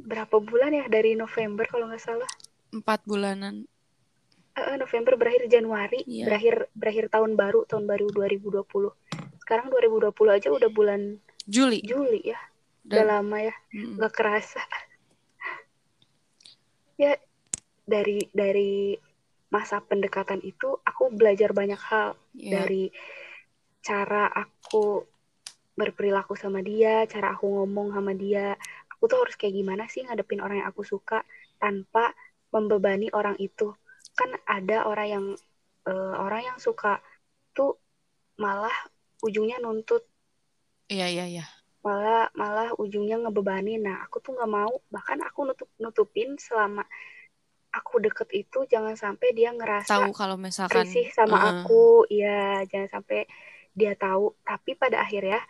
berapa 0.00 0.40
bulan 0.40 0.72
ya 0.72 0.84
dari 0.88 1.12
November 1.18 1.66
kalau 1.68 1.90
nggak 1.90 2.00
salah. 2.00 2.30
empat 2.68 3.00
bulanan 3.08 3.64
Eh, 4.58 4.76
November 4.76 5.14
berakhir 5.14 5.46
Januari, 5.46 6.02
Iya. 6.02 6.26
berakhir 6.26 6.54
berakhir 6.74 7.04
tahun 7.14 7.38
baru, 7.38 7.62
tahun 7.70 7.86
baru 7.86 8.10
2020. 8.10 8.90
Sekarang 9.38 9.70
2020 9.70 10.34
aja 10.34 10.48
udah 10.50 10.66
bulan 10.72 11.22
Juli 11.46 11.78
Juli 11.86 12.26
ya. 12.26 12.38
Udah 12.84 13.04
dan 13.04 13.06
lama 13.06 13.36
ya, 13.38 13.54
mm, 13.70 14.02
nggak 14.02 14.12
kerasa. 14.12 14.60
Ya 16.98 17.14
dari 17.88 18.20
dari 18.34 18.98
masa 19.48 19.80
pendekatan 19.80 20.44
itu 20.44 20.76
aku 20.84 21.08
belajar 21.08 21.56
banyak 21.56 21.80
hal 21.80 22.18
ya 22.36 22.60
dari 22.60 22.92
cara 23.80 24.28
aku 24.28 25.06
berperilaku 25.78 26.34
sama 26.34 26.58
dia, 26.60 27.06
cara 27.06 27.32
aku 27.38 27.46
ngomong 27.46 27.94
sama 27.94 28.12
dia. 28.12 28.58
Aku 28.98 29.06
tuh 29.06 29.22
harus 29.22 29.38
kayak 29.38 29.54
gimana 29.54 29.86
sih 29.86 30.02
ngadepin 30.02 30.42
orang 30.42 30.60
yang 30.60 30.68
aku 30.74 30.82
suka 30.82 31.22
tanpa 31.62 32.10
membebani 32.50 33.08
orang 33.14 33.38
itu. 33.38 33.70
Kan 34.18 34.34
ada 34.44 34.84
orang 34.90 35.08
yang 35.08 35.24
eh, 35.86 36.14
orang 36.18 36.42
yang 36.50 36.58
suka 36.58 36.98
tuh 37.54 37.78
malah 38.42 38.74
ujungnya 39.22 39.58
nuntut, 39.62 40.02
iya 40.88 41.06
iya 41.10 41.24
iya 41.28 41.44
malah 41.88 42.28
malah 42.36 42.68
ujungnya 42.76 43.16
ngebebani. 43.24 43.80
Nah, 43.80 44.04
aku 44.04 44.20
tuh 44.20 44.36
nggak 44.36 44.52
mau. 44.52 44.72
Bahkan 44.92 45.18
aku 45.24 45.38
nutup 45.48 45.68
nutupin 45.80 46.36
selama 46.36 46.84
aku 47.72 48.00
deket 48.04 48.28
itu 48.32 48.64
jangan 48.68 48.96
sampai 48.96 49.32
dia 49.36 49.52
ngerasa 49.52 49.88
tahu 49.88 50.10
kalau 50.12 50.36
misalkan 50.36 50.84
risih 50.84 51.08
sama 51.16 51.36
eh, 51.40 51.44
aku. 51.64 52.04
Ya 52.12 52.60
jangan 52.68 53.00
sampai 53.00 53.24
dia 53.72 53.96
tahu. 53.96 54.36
Tapi 54.44 54.76
pada 54.76 55.00
akhirnya 55.00 55.40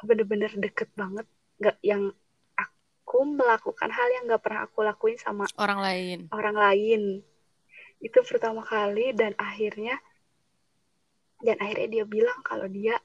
bener-bener 0.00 0.52
deket 0.56 0.88
banget. 0.96 1.28
Nggak 1.60 1.76
yang 1.84 2.02
aku 2.56 3.18
melakukan 3.22 3.90
hal 3.92 4.08
yang 4.16 4.24
nggak 4.26 4.42
pernah 4.42 4.64
aku 4.64 4.82
lakuin 4.82 5.20
sama 5.20 5.44
orang 5.60 5.80
lain. 5.84 6.18
orang 6.32 6.56
lain. 6.56 7.02
Itu 8.00 8.24
pertama 8.24 8.64
kali 8.64 9.12
dan 9.12 9.36
akhirnya 9.36 10.00
dan 11.44 11.60
akhirnya 11.60 11.88
dia 12.00 12.04
bilang 12.08 12.40
kalau 12.40 12.64
dia 12.64 12.96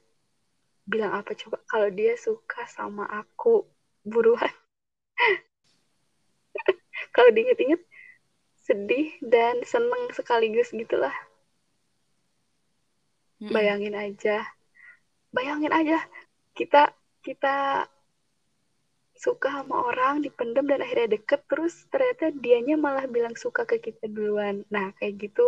bilang 0.92 1.12
apa 1.16 1.32
coba 1.32 1.56
kalau 1.64 1.88
dia 1.88 2.12
suka 2.20 2.68
sama 2.68 3.08
aku 3.08 3.64
buruan. 4.04 4.52
Kalau 7.14 7.28
diinget-inget 7.34 7.80
sedih 8.62 9.10
dan 9.20 9.60
seneng 9.66 10.12
sekaligus 10.16 10.70
gitulah. 10.72 11.12
Mm-mm. 13.42 13.50
bayangin 13.50 13.94
aja. 13.98 14.46
Bayangin 15.34 15.72
aja 15.74 15.98
kita 16.54 16.94
kita 17.26 17.88
suka 19.18 19.62
sama 19.62 19.86
orang 19.90 20.22
dipendam 20.22 20.66
dan 20.66 20.82
akhirnya 20.82 21.18
deket 21.18 21.46
terus 21.50 21.74
ternyata 21.90 22.34
dianya 22.34 22.74
malah 22.78 23.06
bilang 23.10 23.34
suka 23.34 23.66
ke 23.66 23.82
kita 23.82 24.06
duluan. 24.06 24.62
Nah 24.70 24.94
kayak 24.98 25.18
gitu 25.18 25.46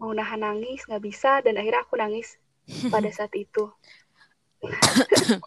mau 0.00 0.12
nahan 0.16 0.40
nangis 0.40 0.88
nggak 0.88 1.04
bisa 1.04 1.44
dan 1.44 1.60
akhirnya 1.60 1.84
aku 1.84 1.94
nangis 2.00 2.40
pada 2.92 3.12
saat 3.12 3.32
itu 3.36 3.68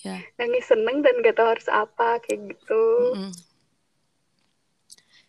ya 0.00 0.16
nangis 0.36 0.64
seneng 0.64 1.04
dan 1.04 1.14
gak 1.20 1.36
tahu 1.36 1.48
harus 1.52 1.68
apa 1.68 2.22
kayak 2.24 2.56
gitu 2.56 2.84
Mm-mm. 3.12 3.32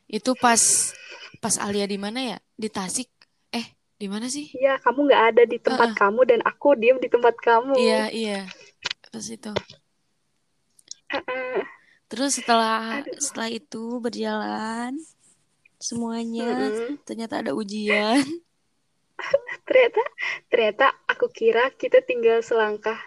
itu 0.07 0.31
pas 0.35 0.61
pas 1.39 1.55
Alia 1.59 1.87
di 1.87 1.99
mana 1.99 2.19
ya 2.21 2.37
di 2.55 2.67
Tasik 2.71 3.07
eh 3.51 3.67
di 3.95 4.07
mana 4.07 4.27
sih 4.27 4.49
Iya, 4.55 4.79
kamu 4.79 5.11
nggak 5.11 5.23
ada 5.33 5.43
di 5.43 5.57
tempat 5.57 5.89
Heeh. 5.91 5.99
kamu 5.99 6.21
dan 6.25 6.39
aku 6.41 6.73
diem 6.73 6.97
di 6.97 7.09
tempat 7.11 7.35
kamu. 7.37 7.73
iya 7.75 8.07
iya 8.09 8.39
pas 9.11 9.25
itu 9.25 9.51
Heeh. 11.11 11.59
terus 12.07 12.39
setelah 12.39 13.03
Aduh. 13.03 13.19
setelah 13.19 13.49
itu 13.51 13.83
berjalan 13.99 14.95
semuanya 15.81 16.47
Mm-mm. 16.71 17.01
ternyata 17.03 17.41
ada 17.43 17.51
ujian 17.51 18.21
Ternyata, 19.67 20.01
ternyata 20.51 20.85
aku 21.11 21.25
kira 21.39 21.63
kita 21.81 21.99
tinggal 22.09 22.39
selangkah, 22.49 22.99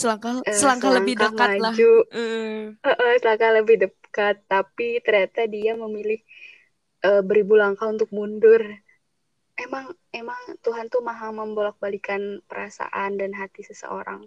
selangkah 0.00 0.34
eh, 0.48 0.52
selangkah 0.58 0.90
lebih 0.96 1.14
selangkah 1.14 1.28
dekat 1.28 1.52
lah 1.62 1.76
maju, 1.76 1.90
Eh, 2.16 2.76
Heeh, 2.86 3.12
selangkah 3.22 3.52
lebih 3.58 3.76
dekat. 3.84 4.36
Tapi 4.52 4.88
ternyata 5.04 5.40
dia 5.54 5.72
memilih 5.82 6.18
eh, 7.08 7.22
beribu 7.28 7.54
langkah 7.62 7.88
untuk 7.94 8.08
mundur. 8.18 8.62
Emang, 9.64 9.86
emang 10.20 10.40
Tuhan 10.64 10.86
tuh 10.92 11.02
maha 11.08 11.28
membolak-balikan 11.40 12.22
perasaan 12.48 13.10
dan 13.20 13.32
hati 13.40 13.60
seseorang. 13.70 14.22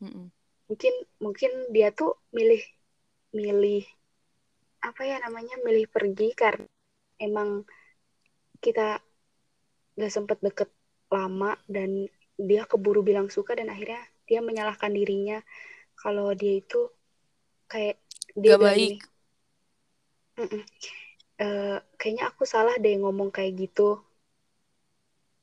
mm-mm. 0.00 0.30
Mungkin, 0.68 0.94
mungkin 1.24 1.50
dia 1.74 1.88
tuh 2.00 2.10
milih, 2.36 2.62
milih 3.38 3.84
apa 4.88 5.02
ya 5.10 5.16
namanya, 5.24 5.54
milih 5.66 5.86
pergi 5.94 6.28
karena 6.42 6.68
emang 7.26 7.48
kita 8.62 8.98
gak 10.00 10.12
sempet 10.16 10.38
deket 10.46 10.68
lama 11.16 11.50
dan 11.74 11.90
dia 12.48 12.62
keburu 12.70 13.00
bilang 13.08 13.28
suka 13.36 13.52
dan 13.58 13.68
akhirnya 13.74 14.00
dia 14.28 14.40
menyalahkan 14.48 14.92
dirinya 14.98 15.38
kalau 16.02 16.28
dia 16.40 16.54
itu 16.62 16.80
kayak 17.72 17.96
dia 18.42 18.52
Gak 18.52 18.60
baik. 18.60 18.94
gini, 18.94 18.98
"Mm-mm, 20.38 20.62
eh, 21.46 21.76
kayaknya 21.98 22.24
aku 22.30 22.44
salah 22.54 22.74
deh 22.84 22.94
ngomong 23.02 23.30
kayak 23.36 23.52
gitu. 23.62 23.82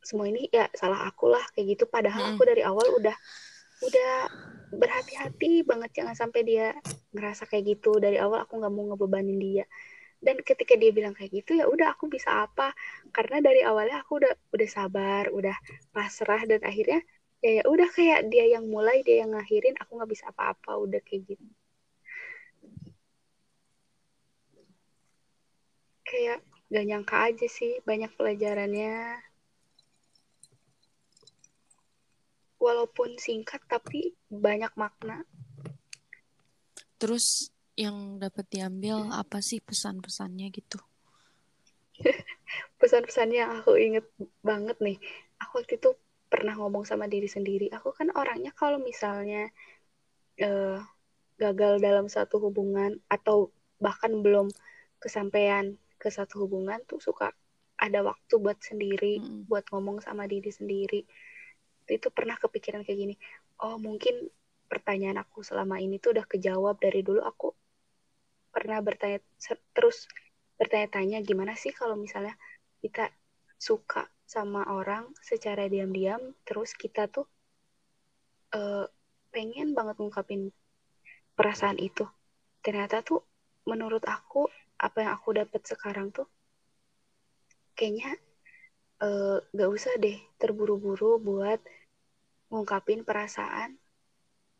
Semua 0.01 0.25
ini 0.31 0.49
ya 0.49 0.65
salah 0.73 1.05
aku 1.09 1.29
lah 1.33 1.43
kayak 1.53 1.77
gitu. 1.77 1.83
Padahal 1.85 2.23
Mm-mm. 2.23 2.33
aku 2.33 2.41
dari 2.49 2.61
awal 2.65 2.87
udah 2.97 3.13
udah 3.87 4.11
berhati-hati 4.73 5.63
banget 5.69 5.89
jangan 5.97 6.15
sampai 6.17 6.41
dia 6.49 6.65
ngerasa 7.15 7.43
kayak 7.49 7.65
gitu. 7.77 7.97
Dari 8.03 8.17
awal 8.21 8.45
aku 8.45 8.53
nggak 8.61 8.73
mau 8.73 8.85
ngebebanin 8.93 9.37
dia 9.41 9.65
dan 10.21 10.37
ketika 10.45 10.77
dia 10.77 10.93
bilang 10.93 11.17
kayak 11.17 11.33
gitu 11.33 11.57
ya 11.57 11.65
udah 11.65 11.97
aku 11.97 12.05
bisa 12.07 12.45
apa? 12.45 12.71
Karena 13.09 13.41
dari 13.41 13.65
awalnya 13.65 14.05
aku 14.05 14.21
udah 14.21 14.33
udah 14.53 14.69
sabar 14.69 15.33
udah 15.33 15.57
pasrah 15.89 16.45
dan 16.45 16.61
akhirnya 16.61 17.01
ya 17.41 17.61
ya 17.61 17.63
udah 17.65 17.89
kayak 17.89 18.29
dia 18.29 18.45
yang 18.53 18.69
mulai 18.69 19.01
dia 19.01 19.25
yang 19.25 19.33
ngakhirin 19.33 19.73
aku 19.81 19.97
nggak 19.97 20.11
bisa 20.13 20.29
apa-apa 20.29 20.77
udah 20.77 21.01
kayak 21.01 21.35
gitu. 21.35 21.45
Kayak 26.05 26.39
gak 26.71 26.85
nyangka 26.87 27.17
aja 27.27 27.47
sih 27.51 27.83
banyak 27.83 28.11
pelajarannya. 28.15 29.19
Walaupun 32.61 33.17
singkat 33.17 33.59
tapi 33.65 34.15
banyak 34.29 34.71
makna. 34.77 35.25
Terus 37.01 37.50
yang 37.85 37.97
dapat 38.23 38.45
diambil 38.53 38.97
apa 39.21 39.37
sih 39.49 39.59
pesan-pesannya 39.67 40.47
gitu? 40.57 40.79
pesan-pesannya 42.81 43.37
yang 43.43 43.51
aku 43.61 43.71
inget 43.79 44.05
banget 44.49 44.77
nih. 44.85 44.97
Aku 45.43 45.51
waktu 45.61 45.73
itu 45.79 45.89
pernah 46.31 46.53
ngomong 46.59 46.83
sama 46.87 47.05
diri 47.13 47.27
sendiri. 47.29 47.67
Aku 47.77 47.89
kan 47.97 48.07
orangnya 48.15 48.51
kalau 48.55 48.77
misalnya 48.81 49.49
eh, 50.47 50.77
gagal 51.43 51.73
dalam 51.87 52.07
satu 52.15 52.35
hubungan 52.45 52.91
atau 53.15 53.37
bahkan 53.85 54.11
belum 54.25 54.47
kesampaian 55.03 55.65
ke 56.01 56.09
satu 56.17 56.35
hubungan 56.45 56.79
tuh 56.89 56.99
suka 57.07 57.27
ada 57.85 57.99
waktu 58.09 58.33
buat 58.43 58.59
sendiri 58.69 59.13
Mm-mm. 59.17 59.47
buat 59.49 59.65
ngomong 59.73 59.97
sama 60.05 60.23
diri 60.33 60.51
sendiri. 60.53 61.01
Itu 61.97 62.07
pernah 62.17 62.37
kepikiran 62.43 62.81
kayak 62.85 62.99
gini. 63.03 63.15
Oh 63.65 63.77
mungkin 63.81 64.15
pertanyaan 64.71 65.19
aku 65.23 65.43
selama 65.43 65.77
ini 65.83 65.95
tuh 66.03 66.15
udah 66.15 66.25
kejawab 66.29 66.75
dari 66.85 67.01
dulu. 67.07 67.21
Aku 67.31 67.53
pernah 68.51 68.83
bertanya 68.83 69.23
terus 69.73 70.05
bertanya-tanya 70.59 71.23
gimana 71.25 71.57
sih 71.57 71.73
kalau 71.73 71.97
misalnya 71.97 72.37
kita 72.83 73.09
suka 73.57 74.05
sama 74.27 74.63
orang 74.69 75.09
secara 75.19 75.65
diam-diam 75.67 76.35
terus 76.45 76.77
kita 76.77 77.07
tuh 77.09 77.25
uh, 78.55 78.85
pengen 79.31 79.73
banget 79.73 79.97
ngungkapin 79.97 80.51
perasaan 81.35 81.79
itu? 81.79 82.05
Ternyata 82.61 83.01
tuh 83.01 83.23
menurut 83.65 84.03
aku 84.05 84.45
apa 84.81 84.97
yang 85.05 85.11
aku 85.13 85.29
dapat 85.37 85.61
sekarang 85.65 86.09
tuh 86.09 86.25
kayaknya 87.77 88.17
uh, 89.01 89.37
gak 89.53 89.69
usah 89.69 89.93
deh 90.01 90.17
terburu-buru 90.41 91.21
buat 91.21 91.61
ngungkapin 92.49 93.05
perasaan 93.05 93.77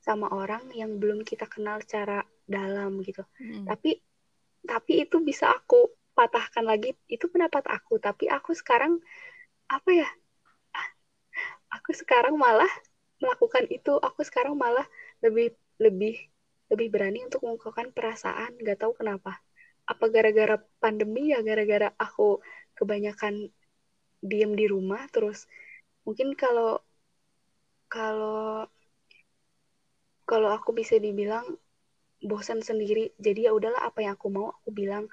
sama 0.01 0.29
orang 0.33 0.69
yang 0.73 0.97
belum 0.97 1.21
kita 1.21 1.45
kenal 1.45 1.81
secara 1.81 2.25
dalam 2.51 2.99
gitu. 3.01 3.23
Hmm. 3.39 3.65
Tapi 3.65 3.97
tapi 4.61 5.07
itu 5.07 5.17
bisa 5.23 5.49
aku 5.55 5.89
patahkan 6.13 6.65
lagi. 6.67 6.93
Itu 7.07 7.31
pendapat 7.31 7.65
aku. 7.71 7.97
Tapi 7.97 8.29
aku 8.29 8.51
sekarang 8.53 8.99
apa 9.71 9.89
ya? 9.89 10.09
Aku 11.79 11.95
sekarang 11.95 12.35
malah 12.35 12.69
melakukan 13.23 13.63
itu. 13.71 13.95
Aku 14.03 14.21
sekarang 14.27 14.59
malah 14.59 14.83
lebih 15.23 15.55
lebih 15.79 16.19
lebih 16.67 16.87
berani 16.91 17.23
untuk 17.23 17.47
mengungkapkan 17.47 17.95
perasaan. 17.95 18.59
Gak 18.59 18.83
tahu 18.83 18.91
kenapa 18.99 19.39
apa 19.91 20.05
gara-gara 20.13 20.55
pandemi 20.81 21.33
ya 21.33 21.39
gara-gara 21.43 21.89
aku 21.97 22.39
kebanyakan 22.77 23.49
diem 24.21 24.51
di 24.53 24.65
rumah 24.69 25.03
terus 25.09 25.49
mungkin 26.05 26.37
kalau 26.37 26.79
kalau 27.91 28.65
kalau 30.23 30.49
aku 30.57 30.71
bisa 30.71 30.95
dibilang 31.01 31.43
bosan 32.21 32.61
sendiri. 32.61 33.11
Jadi 33.17 33.49
ya 33.49 33.51
udahlah 33.51 33.85
apa 33.85 34.05
yang 34.05 34.15
aku 34.15 34.27
mau 34.29 34.53
aku 34.53 34.69
bilang. 34.71 35.09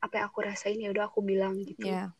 Apa 0.00 0.20
yang 0.20 0.26
aku 0.32 0.40
rasain 0.40 0.80
ya 0.80 0.88
udah 0.88 1.12
aku 1.12 1.20
bilang 1.20 1.60
gitu. 1.60 1.84
Yeah. 1.84 2.16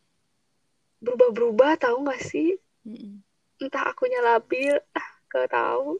berubah-berubah 1.01 1.81
tahu 1.81 2.05
nggak 2.05 2.21
sih? 2.21 2.61
Mm 2.85 2.93
-mm. 2.93 3.13
entah 3.61 3.89
akunya 3.89 4.21
labil 4.21 4.77
ah 4.93 5.09
gak 5.29 5.49
tahu. 5.53 5.97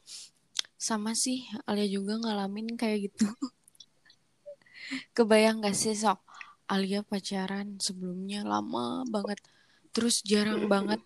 Sama 0.77 1.13
sih 1.13 1.46
Alia 1.70 1.86
juga 1.89 2.17
ngalamin 2.17 2.74
kayak 2.74 3.10
gitu. 3.10 3.29
Kebayang 5.17 5.62
gak 5.62 5.77
sih 5.77 5.93
sok? 5.93 6.22
Alia 6.65 7.05
pacaran 7.05 7.77
sebelumnya 7.77 8.41
lama 8.41 9.05
banget. 9.10 9.41
Terus 9.93 10.25
jarang 10.25 10.65
banget 10.65 11.01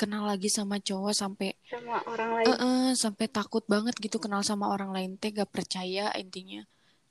kenal 0.00 0.24
lagi 0.24 0.48
sama 0.48 0.80
cowok 0.80 1.12
sampai 1.12 1.52
sama 1.68 2.00
orang 2.08 2.30
lain. 2.40 2.46
Uh 2.48 2.54
-uh, 2.56 2.84
sampai 2.96 3.28
takut 3.28 3.60
banget 3.68 3.92
gitu 4.00 4.16
kenal 4.16 4.40
sama 4.40 4.72
orang 4.72 4.96
lain 4.96 5.10
teh 5.20 5.28
gak 5.28 5.52
percaya 5.52 6.08
intinya. 6.16 6.64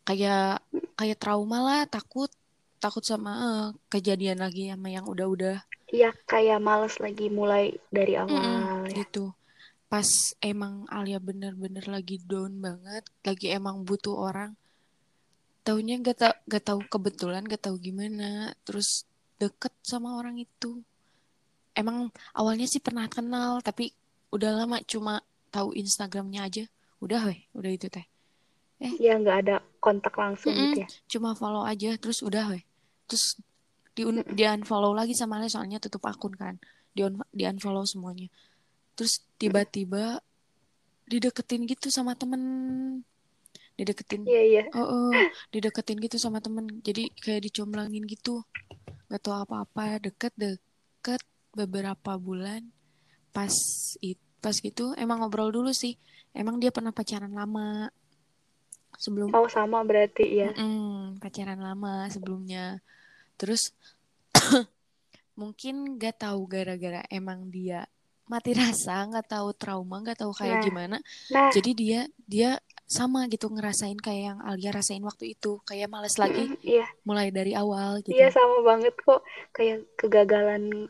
Kayak 0.10 0.66
kayak 0.98 1.22
trauma 1.22 1.62
lah, 1.62 1.82
takut 1.86 2.34
takut 2.82 3.06
sama 3.06 3.32
uh, 3.38 3.66
kejadian 3.94 4.42
lagi 4.42 4.74
sama 4.74 4.90
yang 4.90 5.06
udah-udah. 5.06 5.62
Iya, 5.94 6.10
kayak 6.26 6.58
males 6.58 6.98
lagi 6.98 7.30
mulai 7.30 7.78
dari 7.94 8.18
awal 8.18 8.34
mm 8.34 8.42
-mm, 8.42 8.82
ya. 8.90 9.06
gitu. 9.06 9.38
Pas 9.86 10.10
emang 10.42 10.90
Alia 10.90 11.22
bener-bener 11.22 11.86
lagi 11.86 12.18
down 12.26 12.58
banget, 12.58 13.06
lagi 13.22 13.54
emang 13.54 13.86
butuh 13.86 14.18
orang 14.18 14.58
taunya 15.70 16.02
gak 16.02 16.18
tau 16.18 16.34
gak 16.50 16.64
tahu 16.66 16.82
kebetulan 16.90 17.46
gak 17.46 17.62
tahu 17.70 17.78
gimana 17.78 18.58
terus 18.66 19.06
deket 19.38 19.70
sama 19.86 20.18
orang 20.18 20.42
itu 20.42 20.82
emang 21.80 22.12
awalnya 22.36 22.68
sih 22.68 22.84
pernah 22.84 23.08
kenal 23.08 23.64
tapi 23.64 23.96
udah 24.36 24.52
lama 24.52 24.84
cuma 24.84 25.24
tahu 25.50 25.72
Instagramnya 25.74 26.44
aja. 26.44 26.64
Udah 27.00 27.24
weh 27.32 27.48
udah 27.56 27.72
itu 27.72 27.88
teh. 27.88 28.04
Eh. 28.84 28.94
Ya 29.00 29.16
nggak 29.16 29.38
ada 29.48 29.56
kontak 29.80 30.16
langsung 30.16 30.52
mm 30.52 30.60
-mm, 30.60 30.68
gitu 30.72 30.80
ya? 30.84 30.88
cuma 31.18 31.36
follow 31.36 31.64
aja 31.64 31.96
terus 31.96 32.20
udah 32.20 32.52
weh. 32.52 32.64
Terus 33.08 33.40
di 33.96 34.04
di 34.36 34.44
unfollow 34.46 34.96
lagi 34.96 35.16
sama 35.16 35.40
Ale 35.40 35.48
soalnya 35.48 35.80
tutup 35.80 36.04
akun 36.08 36.36
kan. 36.36 36.60
Di 36.92 37.08
di 37.32 37.44
unfollow 37.48 37.88
semuanya. 37.88 38.28
Terus 39.00 39.24
tiba-tiba 39.40 40.20
dideketin 41.08 41.66
gitu 41.66 41.88
sama 41.90 42.14
temen. 42.14 42.42
Dideketin. 43.80 44.28
Iya 44.28 44.42
iya. 44.44 44.64
Oh, 44.76 45.12
oh 45.12 45.24
dideketin 45.50 45.98
gitu 46.04 46.20
sama 46.20 46.44
temen. 46.44 46.84
Jadi 46.84 47.10
kayak 47.18 47.48
dicomblangin 47.50 48.04
gitu. 48.06 48.44
Gak 49.10 49.26
tau 49.26 49.42
apa-apa 49.42 49.98
deket 49.98 50.36
deket 50.38 50.69
beberapa 51.54 52.16
bulan 52.18 52.66
pas 53.30 53.54
it 54.02 54.20
pas 54.40 54.56
gitu 54.56 54.96
emang 54.96 55.22
ngobrol 55.22 55.52
dulu 55.52 55.72
sih. 55.76 56.00
Emang 56.32 56.62
dia 56.62 56.70
pernah 56.70 56.94
pacaran 56.94 57.34
lama 57.34 57.90
sebelum 59.00 59.32
oh 59.32 59.48
sama 59.48 59.80
berarti 59.88 60.44
ya 60.44 60.52
mm 60.52 60.60
-mm, 60.60 61.00
pacaran 61.24 61.60
lama 61.60 62.08
sebelumnya. 62.12 62.84
Terus 63.40 63.72
mungkin 65.40 65.96
gak 65.96 66.28
tahu 66.28 66.48
gara-gara 66.50 67.04
emang 67.08 67.48
dia 67.48 67.88
mati 68.30 68.54
rasa 68.54 69.10
nggak 69.10 69.26
tahu 69.26 69.58
trauma 69.58 70.06
nggak 70.06 70.22
tahu 70.22 70.30
kayak 70.38 70.62
nah, 70.62 70.64
gimana. 70.64 70.98
nah. 71.34 71.50
jadi 71.50 71.72
dia 71.74 72.02
dia 72.30 72.50
sama 72.90 73.30
gitu 73.30 73.50
ngerasain 73.54 73.98
kayak 74.02 74.34
yang 74.34 74.40
Alia 74.42 74.74
rasain 74.74 75.06
waktu 75.06 75.38
itu. 75.38 75.62
Kayak 75.62 75.94
males 75.94 76.18
lagi 76.18 76.50
mm, 76.50 76.66
iya. 76.66 76.86
mulai 77.06 77.30
dari 77.30 77.54
awal 77.54 78.02
gitu. 78.02 78.18
Iya 78.18 78.34
sama 78.34 78.66
banget 78.66 78.98
kok. 78.98 79.22
Kayak 79.54 79.86
kegagalan 79.94 80.90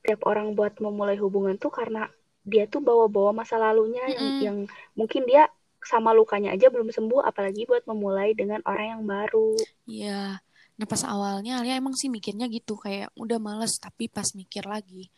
tiap 0.00 0.24
orang 0.24 0.56
buat 0.56 0.76
memulai 0.80 1.16
hubungan 1.20 1.56
tuh 1.60 1.72
karena 1.72 2.08
dia 2.44 2.64
tuh 2.64 2.80
bawa-bawa 2.80 3.36
masa 3.36 3.60
lalunya 3.60 4.04
mm 4.08 4.12
-hmm. 4.12 4.20
yang 4.20 4.36
yang 4.40 4.58
mungkin 4.96 5.28
dia 5.28 5.48
sama 5.80 6.12
lukanya 6.12 6.52
aja 6.52 6.68
belum 6.68 6.92
sembuh 6.92 7.24
apalagi 7.24 7.64
buat 7.64 7.84
memulai 7.88 8.36
dengan 8.36 8.60
orang 8.68 9.00
yang 9.00 9.02
baru. 9.04 9.56
Iya. 9.88 10.40
Nah 10.76 10.86
pas 10.88 11.02
awalnya 11.04 11.60
Alia 11.60 11.76
emang 11.76 11.92
sih 11.92 12.08
mikirnya 12.08 12.48
gitu 12.48 12.76
kayak 12.76 13.12
udah 13.16 13.36
males 13.36 13.76
tapi 13.76 14.08
pas 14.08 14.32
mikir 14.32 14.64
lagi 14.64 15.12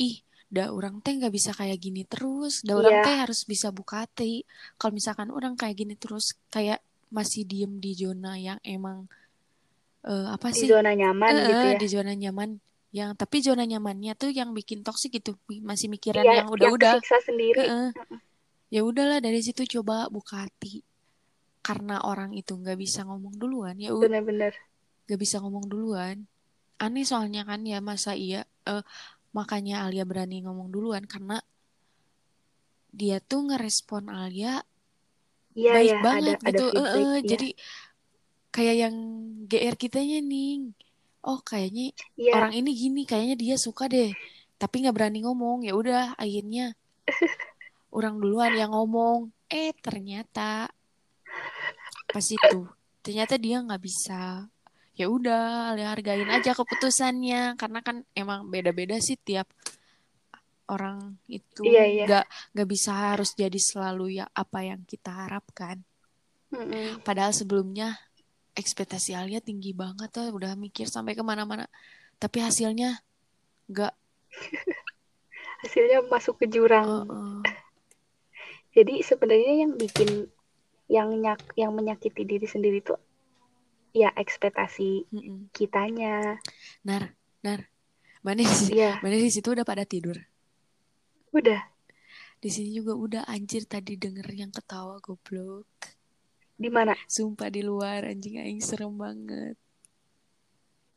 ih 0.00 0.24
dah 0.50 0.72
orang 0.72 0.98
teh 1.04 1.14
nggak 1.14 1.30
bisa 1.30 1.54
kayak 1.54 1.78
gini 1.78 2.02
terus 2.08 2.64
dah 2.66 2.74
orang 2.74 3.04
yeah. 3.04 3.06
teh 3.06 3.16
harus 3.22 3.46
bisa 3.46 3.70
buka 3.70 4.02
hati 4.02 4.42
kalau 4.80 4.96
misalkan 4.96 5.30
orang 5.30 5.54
kayak 5.54 5.78
gini 5.78 5.94
terus 5.94 6.34
kayak 6.50 6.82
masih 7.12 7.46
diem 7.46 7.78
di 7.78 7.94
zona 7.94 8.34
yang 8.34 8.58
emang 8.66 9.06
uh, 10.08 10.34
apa 10.34 10.50
di 10.50 10.66
sih? 10.66 10.68
zona 10.72 10.90
nyaman 10.96 11.34
uh, 11.36 11.46
gitu 11.46 11.66
ya. 11.70 11.78
di 11.78 11.86
zona 11.86 12.12
nyaman 12.16 12.50
yang 12.90 13.14
tapi 13.14 13.38
zona 13.38 13.62
nyamannya 13.62 14.18
tuh 14.18 14.34
yang 14.34 14.50
bikin 14.50 14.82
toksik 14.82 15.22
gitu. 15.22 15.38
Masih 15.62 15.86
mikiran 15.86 16.26
yeah, 16.26 16.42
yang 16.42 16.48
udah-udah 16.50 16.98
sendiri. 17.22 17.62
Uh, 17.62 17.90
ya 18.66 18.82
udahlah 18.82 19.22
dari 19.22 19.38
situ 19.42 19.62
coba 19.78 20.10
buka 20.10 20.46
hati. 20.46 20.82
Karena 21.62 22.02
orang 22.02 22.34
itu 22.34 22.58
nggak 22.58 22.78
bisa 22.78 23.06
ngomong 23.06 23.36
duluan 23.38 23.78
ya 23.78 23.94
benar-benar. 23.94 24.56
nggak 25.06 25.20
bisa 25.20 25.38
ngomong 25.38 25.70
duluan. 25.70 26.26
Aneh 26.82 27.06
soalnya 27.06 27.46
kan 27.46 27.62
ya 27.62 27.78
masa 27.78 28.16
iya 28.18 28.42
uh, 28.66 28.82
makanya 29.30 29.86
Alia 29.86 30.02
berani 30.02 30.42
ngomong 30.42 30.74
duluan. 30.74 31.06
Karena 31.06 31.38
dia 32.90 33.22
tuh 33.22 33.54
ngerespon 33.54 34.10
Alia 34.10 34.66
ya, 35.54 35.72
baik 35.78 35.94
ya, 35.94 35.98
banget 36.02 36.38
ada, 36.42 36.50
gitu. 36.50 36.66
ada 36.74 36.80
feedback, 36.80 37.06
uh, 37.06 37.14
ya. 37.14 37.22
jadi 37.22 37.48
kayak 38.50 38.76
yang 38.82 38.94
GR 39.46 39.76
kitanya 39.78 40.18
nih 40.26 40.74
oh 41.26 41.40
kayaknya 41.44 41.92
ya. 42.16 42.36
orang 42.36 42.56
ini 42.56 42.70
gini 42.72 43.02
kayaknya 43.04 43.36
dia 43.36 43.56
suka 43.60 43.88
deh 43.90 44.12
tapi 44.60 44.84
nggak 44.84 44.96
berani 44.96 45.24
ngomong 45.24 45.64
ya 45.64 45.72
udah 45.76 46.16
akhirnya 46.20 46.76
orang 47.96 48.20
duluan 48.20 48.52
yang 48.56 48.72
ngomong 48.72 49.32
eh 49.50 49.72
ternyata 49.76 50.68
pas 52.10 52.26
itu 52.26 52.68
ternyata 53.00 53.40
dia 53.40 53.60
nggak 53.64 53.82
bisa 53.82 54.46
ya 54.94 55.06
udah 55.08 55.72
hargain 55.80 56.28
aja 56.28 56.52
keputusannya 56.52 57.56
karena 57.56 57.80
kan 57.80 58.04
emang 58.12 58.52
beda-beda 58.52 59.00
sih 59.00 59.16
tiap 59.16 59.48
orang 60.70 61.18
itu 61.26 61.66
iya, 61.66 61.84
iya. 61.88 62.04
nggak 62.06 62.26
nggak 62.54 62.68
bisa 62.68 63.16
harus 63.16 63.34
jadi 63.34 63.56
selalu 63.58 64.22
ya 64.22 64.28
apa 64.30 64.60
yang 64.62 64.84
kita 64.86 65.10
harapkan 65.10 65.82
mm-hmm. 66.54 67.02
padahal 67.02 67.34
sebelumnya 67.34 67.98
ekspektasi 68.60 69.16
Alia 69.16 69.40
tinggi 69.40 69.72
banget 69.72 70.12
tuh 70.12 70.28
udah 70.30 70.52
mikir 70.54 70.86
sampai 70.86 71.16
ke 71.16 71.24
mana-mana 71.24 71.64
tapi 72.20 72.44
hasilnya 72.44 73.00
nggak 73.72 73.94
hasilnya 75.64 76.04
masuk 76.12 76.36
ke 76.38 76.46
jurang 76.52 77.08
uh-uh. 77.08 77.40
jadi 78.76 79.00
sebenarnya 79.00 79.64
yang 79.64 79.72
bikin 79.80 80.28
yang 80.90 81.08
nyak 81.16 81.40
yang 81.56 81.72
menyakiti 81.72 82.26
diri 82.28 82.44
sendiri 82.44 82.84
tuh 82.84 83.00
ya 83.94 84.10
ekspektasi 84.14 85.10
mm 85.10 85.20
-mm. 85.20 85.38
kitanya. 85.50 86.38
Nar, 86.86 87.14
nar, 87.42 87.66
mana 88.22 88.42
di 88.42 88.74
yeah. 88.74 88.98
mana 89.02 89.18
di 89.18 89.30
situ 89.30 89.54
udah 89.54 89.66
pada 89.66 89.82
tidur? 89.86 90.18
Udah. 91.34 91.62
Di 92.40 92.48
sini 92.48 92.72
juga 92.72 92.96
udah 92.96 93.22
anjir 93.28 93.68
tadi 93.68 94.00
denger 94.00 94.26
yang 94.32 94.50
ketawa 94.50 94.98
goblok. 95.02 95.68
Di 96.60 96.68
mana? 96.68 96.92
Sumpah 97.08 97.48
di 97.48 97.64
luar 97.64 98.04
anjing 98.04 98.36
aing 98.36 98.60
serem 98.60 98.92
banget. 99.00 99.56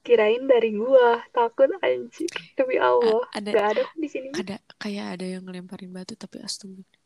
Kirain 0.04 0.43
dari 0.43 0.76
gua, 0.76 1.23
takut 1.32 1.71
anjing. 1.80 2.28
Demi 2.60 2.76
Allah. 2.76 3.23
A 3.32 3.39
ada, 3.39 3.49
Gak 3.56 3.67
ada 3.80 3.84
di 3.95 4.08
sini. 4.12 4.36
Ada 4.36 4.60
kayak 4.76 5.15
ada 5.15 5.26
yang 5.39 5.47
ngelemparin 5.47 5.95
batu 5.95 6.19
tapi 6.19 6.43
astagfirullah. 6.43 6.99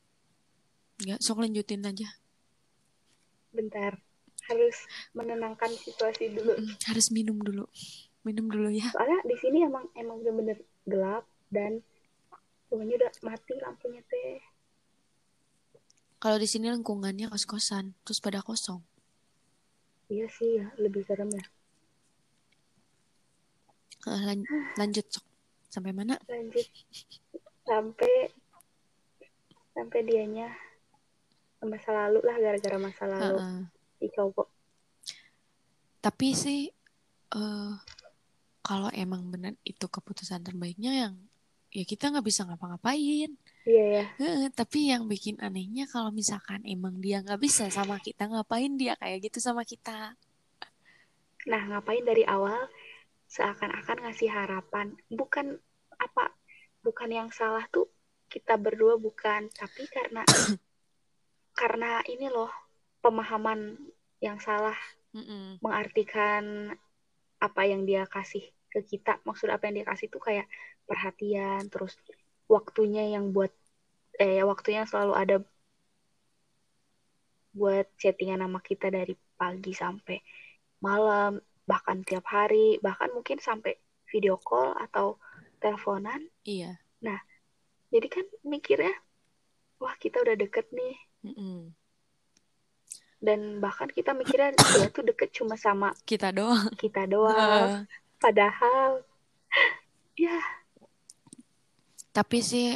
Enggak, 0.98 1.20
sok 1.22 1.46
lanjutin 1.46 1.86
aja. 1.86 2.10
Bentar, 3.54 4.02
harus 4.50 4.78
menenangkan 5.14 5.70
situasi 5.78 6.34
dulu. 6.34 6.58
Mm, 6.58 6.74
harus 6.90 7.08
minum 7.14 7.38
dulu. 7.38 7.70
Minum 8.26 8.50
dulu 8.50 8.74
ya. 8.74 8.90
Soalnya 8.90 9.22
di 9.22 9.38
sini 9.38 9.62
emang 9.70 9.86
emang 9.94 10.26
bener-bener 10.26 10.58
gelap 10.90 11.30
dan 11.54 11.86
semuanya 12.66 13.06
udah 13.06 13.12
mati 13.22 13.54
lampunya 13.62 14.02
teh. 14.10 14.42
Kalau 16.18 16.38
di 16.42 16.50
sini 16.50 16.74
lingkungannya 16.74 17.30
kos-kosan, 17.30 17.94
terus 18.02 18.18
pada 18.18 18.42
kosong. 18.42 18.82
Iya 20.10 20.26
sih 20.32 20.58
ya, 20.58 20.66
lebih 20.82 21.06
serem 21.06 21.30
ya. 21.30 21.46
Uh, 24.08 24.22
lan 24.24 24.40
lanjut 24.80 25.06
sok. 25.12 25.26
Sampai 25.68 25.92
mana? 25.92 26.16
Lanjut 26.26 26.64
sampai 27.68 28.32
sampai 29.76 30.00
dianya 30.08 30.48
masa 31.68 31.92
lalu 31.92 32.24
lah 32.24 32.40
gara-gara 32.40 32.78
masa 32.80 33.04
lalu 33.06 33.36
Uh 33.36 33.44
-uh. 33.44 33.62
di 34.00 34.08
cowok. 34.16 34.48
Tapi 36.00 36.28
sih 36.32 36.72
uh, 37.36 37.76
kalau 38.64 38.88
emang 38.96 39.28
benar 39.28 39.60
itu 39.68 39.84
keputusan 39.84 40.48
terbaiknya 40.48 40.96
yang 40.96 41.14
ya 41.72 41.84
kita 41.84 42.12
nggak 42.12 42.26
bisa 42.26 42.48
ngapa-ngapain. 42.48 43.32
Iya 43.68 43.86
ya. 43.92 44.04
Uh, 44.20 44.48
tapi 44.56 44.92
yang 44.92 45.06
bikin 45.12 45.38
anehnya 45.44 45.86
kalau 45.92 46.10
misalkan 46.10 46.64
emang 46.64 47.00
dia 47.04 47.20
nggak 47.20 47.40
bisa 47.42 47.68
sama 47.68 48.00
kita 48.00 48.32
ngapain 48.32 48.80
dia 48.80 48.96
kayak 48.96 49.28
gitu 49.28 49.44
sama 49.44 49.68
kita. 49.68 50.16
Nah 51.48 51.62
ngapain 51.68 52.04
dari 52.04 52.24
awal 52.24 52.68
seakan-akan 53.28 54.08
ngasih 54.08 54.32
harapan 54.32 54.96
bukan 55.12 55.60
apa 56.00 56.32
bukan 56.80 57.10
yang 57.12 57.30
salah 57.36 57.68
tuh 57.68 57.92
kita 58.32 58.56
berdua 58.56 58.96
bukan 58.96 59.52
tapi 59.52 59.84
karena 59.92 60.24
karena 61.60 62.00
ini 62.08 62.32
loh 62.32 62.52
pemahaman 63.04 63.76
yang 64.24 64.40
salah 64.40 64.76
Mm 65.16 65.24
-mm. 65.24 65.46
mengartikan 65.64 66.44
apa 67.40 67.62
yang 67.64 67.88
dia 67.88 68.04
kasih 68.06 68.44
ke 68.68 68.84
kita 68.84 69.18
maksud 69.24 69.50
apa 69.50 69.66
yang 69.72 69.82
dia 69.82 69.88
kasih 69.88 70.12
tuh 70.12 70.22
kayak 70.22 70.46
perhatian 70.88 71.68
terus 71.68 71.94
waktunya 72.48 73.12
yang 73.14 73.36
buat 73.36 73.52
eh 74.18 74.42
waktunya 74.42 74.88
selalu 74.88 75.14
ada 75.14 75.36
buat 77.54 77.90
chattingan 77.98 78.42
sama 78.42 78.60
kita 78.62 78.88
dari 78.88 79.14
pagi 79.36 79.74
sampai 79.74 80.18
malam 80.80 81.38
bahkan 81.66 82.06
tiap 82.06 82.26
hari 82.30 82.78
bahkan 82.80 83.10
mungkin 83.12 83.42
sampai 83.42 83.76
video 84.08 84.38
call 84.38 84.78
atau 84.78 85.18
teleponan 85.60 86.22
Iya. 86.46 86.78
nah 87.02 87.18
jadi 87.90 88.08
kan 88.08 88.26
mikirnya 88.46 88.94
wah 89.78 89.94
kita 89.98 90.22
udah 90.22 90.36
deket 90.36 90.70
nih 90.72 90.96
Mm 91.18 91.34
-mm. 91.34 91.60
dan 93.18 93.40
bahkan 93.58 93.90
kita 93.90 94.14
mikirnya 94.14 94.54
dia 94.78 94.88
tuh 94.94 95.02
deket 95.04 95.34
cuma 95.34 95.58
sama 95.58 95.90
Kita 96.06 96.30
doang. 96.30 96.70
kita 96.78 97.10
doang 97.10 97.36
Uh, 97.58 97.82
padahal 98.22 99.02
ya 100.14 100.38
tapi 102.18 102.42
sih 102.42 102.74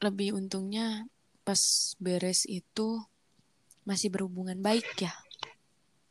lebih 0.00 0.32
untungnya 0.40 1.04
pas 1.44 1.92
beres 2.00 2.48
itu 2.48 2.96
masih 3.84 4.08
berhubungan 4.08 4.56
baik 4.64 4.88
ya. 5.04 5.12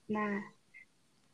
nah 0.05 0.37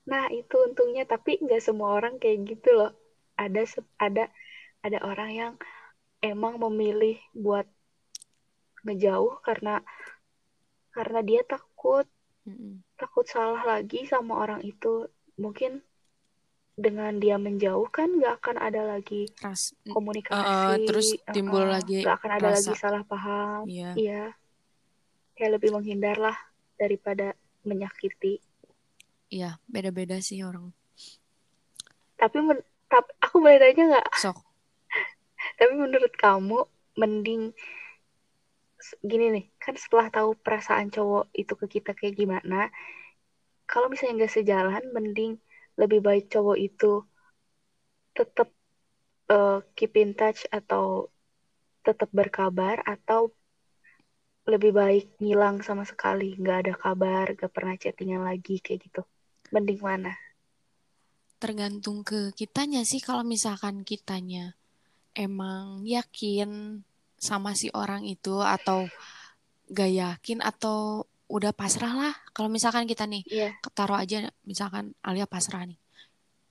nah 0.07 0.31
itu 0.31 0.55
untungnya 0.63 1.03
tapi 1.03 1.43
nggak 1.43 1.59
semua 1.59 1.99
orang 1.99 2.15
kayak 2.23 2.55
gitu 2.55 2.71
loh 2.71 2.95
ada 3.35 3.67
ada 3.99 4.31
ada 4.79 4.99
orang 5.03 5.31
yang 5.35 5.53
emang 6.23 6.55
memilih 6.55 7.19
buat 7.35 7.67
ngejauh 8.87 9.43
karena 9.43 9.83
karena 10.95 11.19
dia 11.19 11.41
takut 11.43 12.07
Mm-mm. 12.47 12.79
takut 12.95 13.27
salah 13.27 13.59
lagi 13.67 14.07
sama 14.07 14.39
orang 14.39 14.63
itu 14.63 15.11
mungkin 15.35 15.83
dengan 16.79 17.11
dia 17.13 17.35
menjauh 17.35 17.83
kan 17.87 18.07
nggak 18.09 18.39
akan 18.39 18.55
ada 18.57 18.87
lagi 18.87 19.27
Ras. 19.37 19.75
komunikasi 19.85 20.39
Uh, 20.39 20.75
terus 20.87 21.11
timbul 21.27 21.67
lagi 21.67 21.99
nggak 21.99 22.15
akan 22.15 22.31
ada 22.33 22.47
lagi 22.55 22.71
rasa. 22.71 22.79
salah 22.79 23.03
paham 23.03 23.67
Iya. 23.67 23.91
iya 23.93 24.23
kayak 25.33 25.59
lebih 25.59 25.71
menghindar 25.71 26.15
lah 26.15 26.35
daripada 26.75 27.35
menyakiti 27.61 28.39
Iya, 29.29 29.61
beda-beda 29.65 30.17
sih 30.19 30.41
orang. 30.41 30.71
tapi 32.15 32.39
men- 32.39 32.63
tap- 32.85 33.13
aku 33.19 33.39
boleh 33.39 33.55
tanya 33.57 33.83
nggak 33.93 34.07
Sok. 34.15 34.39
tapi 35.59 35.73
menurut 35.73 36.11
kamu 36.13 36.63
mending 36.95 37.51
gini 38.99 39.25
nih 39.29 39.45
kan 39.57 39.75
setelah 39.75 40.07
tahu 40.09 40.33
perasaan 40.33 40.87
cowok 40.87 41.27
itu 41.33 41.53
ke 41.53 41.65
kita 41.69 41.91
kayak 41.93 42.15
gimana 42.15 42.71
kalau 43.65 43.85
misalnya 43.85 44.23
nggak 44.23 44.33
sejalan 44.33 44.83
mending 44.89 45.37
lebih 45.79 46.03
baik 46.03 46.27
cowok 46.27 46.57
itu 46.59 47.07
tetap 48.11 48.51
uh, 49.31 49.63
keep 49.79 49.95
in 49.95 50.11
touch 50.11 50.43
atau 50.51 51.07
tetap 51.87 52.11
berkabar 52.11 52.83
atau 52.83 53.31
lebih 54.43 54.75
baik 54.75 55.05
ngilang 55.23 55.63
sama 55.63 55.87
sekali 55.87 56.35
nggak 56.35 56.57
ada 56.67 56.73
kabar 56.75 57.31
nggak 57.31 57.53
pernah 57.53 57.79
chattingan 57.79 58.27
lagi 58.27 58.59
kayak 58.59 58.91
gitu. 58.91 59.01
Mending 59.55 59.79
mana? 59.79 60.13
Tergantung 61.39 62.03
ke 62.03 62.35
kitanya 62.35 62.83
sih. 62.83 62.99
Kalau 62.99 63.23
misalkan 63.23 63.87
kitanya 63.87 64.59
emang 65.15 65.87
yakin 65.87 66.83
sama 67.15 67.55
si 67.55 67.71
orang 67.71 68.03
itu 68.03 68.39
atau 68.43 68.87
gak 69.69 69.91
yakin 69.91 70.39
atau 70.41 71.05
udah 71.29 71.53
pasrah 71.53 71.93
lah. 71.93 72.13
Kalau 72.33 72.49
misalkan 72.49 72.89
kita 72.89 73.05
nih 73.05 73.21
iya 73.29 73.49
taruh 73.77 73.95
aja 74.01 74.27
misalkan 74.43 74.97
Alia 75.05 75.29
pasrah 75.29 75.63
nih. 75.69 75.77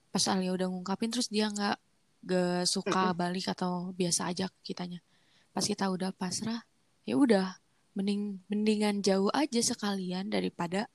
Pas 0.09 0.23
Alia 0.31 0.55
udah 0.55 0.71
ngungkapin 0.71 1.11
terus 1.11 1.27
dia 1.27 1.51
nggak 1.51 1.77
gak 2.19 2.67
suka 2.67 3.11
balik 3.15 3.51
atau 3.51 3.91
biasa 3.93 4.31
aja 4.31 4.47
kitanya. 4.63 5.03
Pas 5.51 5.63
kita 5.63 5.87
udah 5.91 6.11
pasrah, 6.15 6.63
ya 7.03 7.15
udah 7.19 7.59
mending 7.95 8.39
mendingan 8.47 9.03
jauh 9.03 9.27
aja 9.35 9.59
sekalian 9.59 10.31
daripada 10.31 10.87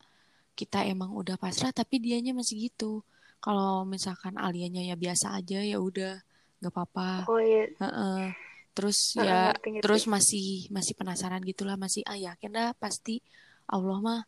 kita 0.56 0.86
emang 0.86 1.12
udah 1.12 1.36
pasrah 1.36 1.70
tapi 1.74 2.00
dianya 2.00 2.32
masih 2.32 2.68
gitu. 2.72 3.04
Kalau 3.44 3.84
misalkan 3.84 4.40
Alianya 4.40 4.80
ya 4.80 4.96
biasa 4.96 5.36
aja 5.36 5.60
ya 5.60 5.76
udah 5.76 6.16
nggak 6.64 6.72
apa-apa. 6.72 7.28
oh 7.28 7.40
iya 7.40 7.68
Heeh. 7.76 8.32
Terus 8.74 9.14
Heeh, 9.20 9.28
ya 9.28 9.40
ngerti, 9.52 9.68
ngerti. 9.76 9.84
terus 9.84 10.02
masih 10.08 10.48
masih 10.72 10.94
penasaran 10.96 11.44
gitulah 11.44 11.76
masih 11.76 12.02
ah 12.08 12.16
yakin 12.16 12.50
dah 12.50 12.72
pasti 12.80 13.20
Allah 13.66 13.98
mah 14.00 14.20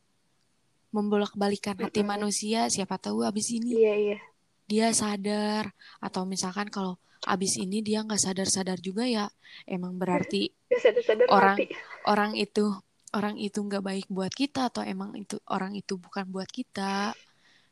membolak-balikan 0.91 1.77
hati 1.77 2.01
Mm-mm. 2.01 2.09
manusia 2.09 2.71
siapa 2.73 2.97
tahu 2.97 3.21
abis 3.21 3.53
ini 3.53 3.77
iya 3.77 3.95
iya. 3.95 4.19
dia 4.67 4.89
sadar. 4.91 5.71
Atau 6.01 6.25
misalkan 6.25 6.73
kalau 6.73 6.97
abis 7.27 7.59
ini 7.59 7.83
dia 7.83 8.01
nggak 8.01 8.21
sadar-sadar 8.21 8.79
juga 8.79 9.05
ya 9.05 9.27
emang 9.67 9.99
berarti 9.99 10.51
Orang- 11.33 11.59
mati. 11.59 11.67
orang 12.07 12.33
itu 12.39 12.65
orang 13.13 13.37
itu 13.37 13.59
nggak 13.61 13.83
baik 13.83 14.07
buat 14.09 14.31
kita 14.31 14.69
atau 14.71 14.85
emang 14.85 15.17
itu 15.17 15.41
orang 15.49 15.73
itu 15.75 15.97
bukan 15.97 16.27
buat 16.29 16.49
kita 16.49 17.13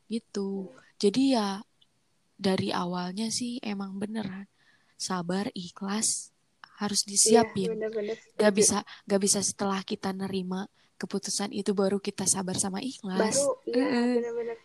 gitu. 0.08 0.68
Jadi 0.98 1.34
ya 1.36 1.60
dari 2.34 2.74
awalnya 2.74 3.30
sih 3.30 3.62
emang 3.62 3.96
beneran 3.96 4.46
sabar 4.98 5.48
ikhlas 5.54 6.30
harus 6.78 7.06
iya 7.06 7.44
disiapin. 7.46 7.70
gak 7.78 7.94
setuju. 7.94 8.50
bisa 8.52 8.78
gak 9.06 9.20
bisa 9.22 9.38
setelah 9.40 9.80
kita 9.86 10.10
nerima 10.10 10.66
keputusan 11.04 11.50
itu 11.60 11.70
baru 11.76 11.98
kita 12.00 12.24
sabar 12.34 12.56
sama 12.64 12.80
ikhlas 12.80 13.36
baru 13.36 13.48
iya 13.70 13.84
Heeh. 13.84 14.08
bener-bener 14.18 14.58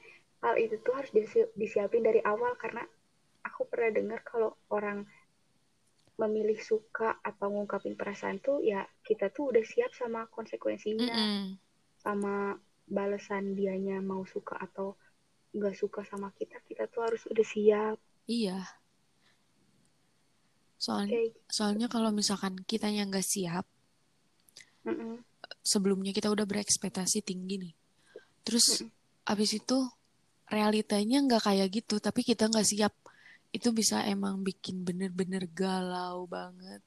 hal 0.44 0.56
itu 0.66 0.76
tuh 0.86 0.94
harus 0.98 1.12
disi- 1.12 1.52
disiapin 1.62 2.04
dari 2.08 2.22
awal 2.24 2.56
karena 2.56 2.84
aku 3.48 3.62
pernah 3.72 3.92
dengar 3.98 4.20
kalau 4.24 4.56
orang 4.72 5.04
memilih 6.20 6.60
suka 6.60 7.10
atau 7.30 7.48
ngungkapin 7.54 7.96
perasaan 8.00 8.38
tuh 8.44 8.60
ya 8.72 8.84
kita 9.08 9.32
tuh 9.36 9.56
udah 9.56 9.64
siap 9.64 9.92
sama 9.96 10.28
konsekuensinya 10.36 11.08
Mm-mm. 11.08 11.56
sama 12.04 12.36
balasan 12.90 13.56
dianya 13.60 13.98
mau 14.04 14.24
suka 14.28 14.56
atau 14.60 14.88
nggak 15.56 15.76
suka 15.82 16.02
sama 16.12 16.30
kita 16.40 16.58
kita 16.68 16.84
tuh 16.94 17.02
harus 17.08 17.24
udah 17.32 17.48
siap 17.54 17.98
iya 18.28 18.58
soalnya 20.86 21.16
kayak 21.16 21.34
soalnya 21.56 21.88
kalau 21.94 22.10
misalkan 22.20 22.54
kitanya 22.70 23.02
nggak 23.10 23.26
siap 23.34 23.66
Mm-mm. 24.88 25.24
Sebelumnya 25.64 26.16
kita 26.16 26.32
udah 26.32 26.46
berekspektasi 26.48 27.24
tinggi 27.24 27.70
nih. 27.70 27.74
Terus 28.44 28.84
abis 29.28 29.62
itu 29.62 29.78
realitanya 30.50 31.22
nggak 31.22 31.46
kayak 31.46 31.68
gitu 31.70 32.02
tapi 32.02 32.26
kita 32.26 32.50
nggak 32.50 32.68
siap. 32.68 32.94
Itu 33.50 33.74
bisa 33.74 34.06
emang 34.06 34.46
bikin 34.46 34.86
bener-bener 34.86 35.50
galau 35.50 36.30
banget. 36.30 36.86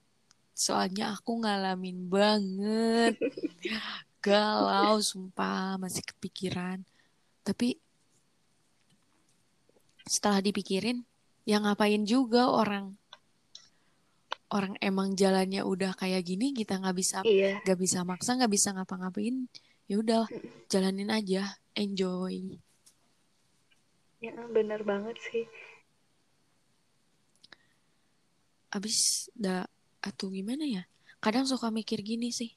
Soalnya 0.55 1.17
aku 1.19 1.43
ngalamin 1.43 2.07
banget. 2.07 3.19
Galau 4.23 5.03
sumpah 5.03 5.75
masih 5.83 6.07
kepikiran. 6.07 6.87
Tapi 7.43 7.75
setelah 10.07 10.39
dipikirin 10.39 11.03
ya 11.43 11.59
ngapain 11.59 12.07
juga 12.07 12.47
orang 12.47 12.95
orang 14.53 14.77
emang 14.79 15.17
jalannya 15.17 15.65
udah 15.65 15.97
kayak 15.97 16.23
gini 16.29 16.53
kita 16.53 16.77
nggak 16.79 16.97
bisa 16.97 17.25
iya. 17.25 17.59
nggak 17.65 17.79
bisa 17.81 18.05
maksa 18.05 18.37
nggak 18.37 18.53
bisa 18.53 18.77
ngapa-ngapain 18.77 19.49
ya 19.89 19.97
udah 19.99 20.25
jalanin 20.69 21.11
aja 21.11 21.57
enjoy. 21.75 22.61
Ya 24.23 24.37
bener 24.53 24.87
banget 24.87 25.19
sih. 25.19 25.45
Abis 28.73 29.29
dah 29.35 29.67
atau 30.05 30.31
gimana 30.31 30.65
ya? 30.65 30.83
Kadang 31.19 31.49
suka 31.49 31.73
mikir 31.75 32.01
gini 32.05 32.31
sih 32.31 32.55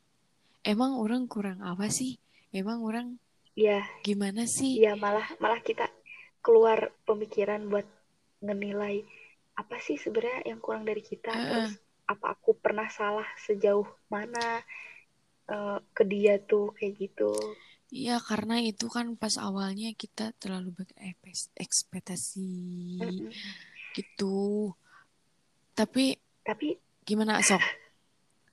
emang 0.65 0.97
orang 0.97 1.29
kurang 1.29 1.61
apa 1.61 1.87
sih? 1.93 2.17
Emang 2.49 2.81
orang 2.81 3.21
ya 3.53 3.85
gimana 4.01 4.49
sih? 4.49 4.81
Ya 4.81 4.97
malah 4.97 5.29
malah 5.37 5.61
kita 5.61 5.87
keluar 6.41 6.91
pemikiran 7.05 7.69
buat 7.69 7.85
ngenilai 8.41 9.05
apa 9.55 9.79
sih 9.79 9.95
sebenarnya 9.95 10.51
yang 10.51 10.59
kurang 10.59 10.83
dari 10.83 10.99
kita 10.99 11.31
Heeh. 11.31 11.47
terus 11.47 11.73
apa 12.11 12.25
aku 12.35 12.51
pernah 12.63 12.87
salah 12.97 13.27
sejauh 13.45 13.87
mana 14.13 14.61
eh, 15.53 15.77
ke 15.95 16.03
dia 16.11 16.33
tuh 16.49 16.65
kayak 16.77 16.93
gitu 17.01 17.31
Iya 18.01 18.17
karena 18.29 18.55
itu 18.69 18.85
kan 18.95 19.05
pas 19.21 19.35
awalnya 19.47 19.87
kita 20.01 20.23
terlalu 20.41 20.69
berekspektasi 20.77 22.49
Mm-mm. 23.01 23.31
gitu 23.95 24.25
tapi 25.75 26.17
tapi 26.45 26.77
gimana 27.05 27.41
sok 27.43 27.61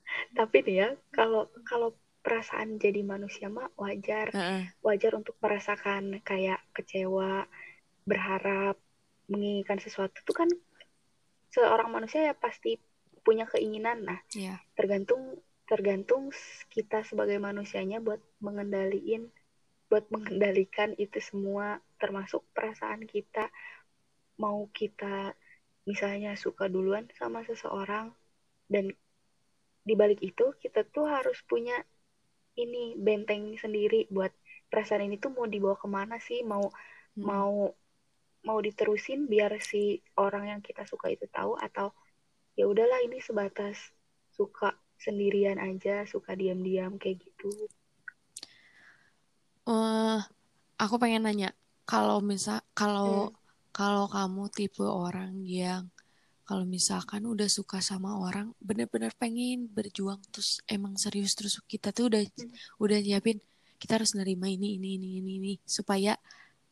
tapi 0.39 0.57
nih 0.67 0.77
ya 0.83 0.89
kalau 1.17 1.43
kalau 1.69 1.89
perasaan 2.25 2.79
jadi 2.85 3.01
manusia 3.13 3.47
mah 3.57 3.69
wajar 3.83 4.29
Heeh. 4.33 4.63
wajar 4.87 5.13
untuk 5.21 5.35
merasakan 5.43 6.03
kayak 6.29 6.61
kecewa 6.77 7.47
berharap 8.11 8.77
menginginkan 9.31 9.79
sesuatu 9.85 10.17
itu 10.23 10.33
kan 10.41 10.49
seorang 11.55 11.89
manusia 11.95 12.21
ya 12.29 12.35
pasti 12.45 12.71
punya 13.27 13.47
keinginan. 13.49 14.05
Nah 14.07 14.21
ya 14.35 14.59
tergantung 14.79 15.39
tergantung 15.67 16.35
kita 16.69 17.07
sebagai 17.07 17.39
manusianya 17.41 18.03
buat 18.03 18.21
mengendaliin 18.45 19.31
buat 19.91 20.09
mengendalikan 20.09 20.97
itu 20.97 21.21
semua 21.21 21.81
termasuk 22.01 22.43
perasaan 22.57 23.05
kita. 23.05 23.53
Mau 24.41 24.67
kita 24.73 25.37
misalnya 25.85 26.39
suka 26.39 26.71
duluan 26.71 27.11
sama 27.19 27.45
seseorang 27.45 28.15
dan 28.73 28.95
di 29.83 29.95
balik 29.99 30.23
itu 30.23 30.55
kita 30.63 30.87
tuh 30.89 31.11
harus 31.11 31.43
punya 31.45 31.75
ini 32.57 32.95
benteng 32.97 33.57
sendiri 33.59 34.07
buat 34.09 34.31
perasaan 34.71 35.09
ini 35.09 35.17
tuh 35.21 35.33
mau 35.37 35.45
dibawa 35.45 35.77
ke 35.77 35.89
mana 35.89 36.17
sih? 36.23 36.41
Mau 36.45 36.73
Mm. 37.13 37.29
mau 37.29 37.53
mau 38.49 38.59
diterusin 38.65 39.29
biar 39.29 39.61
si 39.61 40.01
orang 40.17 40.49
yang 40.49 40.61
kita 40.65 40.89
suka 40.89 41.13
itu 41.13 41.29
tahu 41.29 41.61
atau 41.61 41.93
ya 42.59 42.65
udahlah 42.69 43.01
ini 43.05 43.19
sebatas 43.19 43.79
suka 44.33 44.77
sendirian 45.01 45.59
aja 45.59 46.05
suka 46.07 46.37
diam-diam 46.37 46.95
kayak 47.01 47.21
gitu 47.25 47.51
eh 49.67 50.21
aku 50.79 50.95
pengen 50.99 51.27
nanya 51.27 51.51
kalau 51.87 52.19
misal 52.19 52.59
kalau 52.75 53.31
Hmm. 53.31 53.37
kalau 53.73 54.05
kamu 54.11 54.53
tipe 54.53 54.85
orang 54.85 55.39
yang 55.47 55.89
kalau 56.43 56.67
misalkan 56.67 57.25
udah 57.25 57.49
suka 57.49 57.79
sama 57.81 58.19
orang 58.19 58.53
bener-bener 58.61 59.15
pengen 59.17 59.71
berjuang 59.71 60.21
terus 60.35 60.61
emang 60.69 60.99
serius 60.99 61.33
terus 61.39 61.59
kita 61.71 61.95
tuh 61.95 62.11
udah 62.11 62.23
Hmm. 62.27 62.51
udah 62.83 62.99
nyiapin 63.01 63.39
kita 63.79 63.99
harus 63.99 64.15
nerima 64.15 64.47
ini 64.51 64.79
ini 64.79 64.99
ini 64.99 65.09
ini 65.23 65.33
ini 65.39 65.53
supaya 65.65 66.15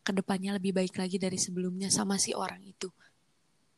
ke 0.03 0.11
depannya 0.15 0.59
lebih 0.59 0.75
baik 0.75 0.95
lagi 0.99 1.19
dari 1.19 1.39
sebelumnya 1.39 1.91
sama 1.91 2.19
si 2.19 2.35
orang 2.35 2.63
itu 2.63 2.91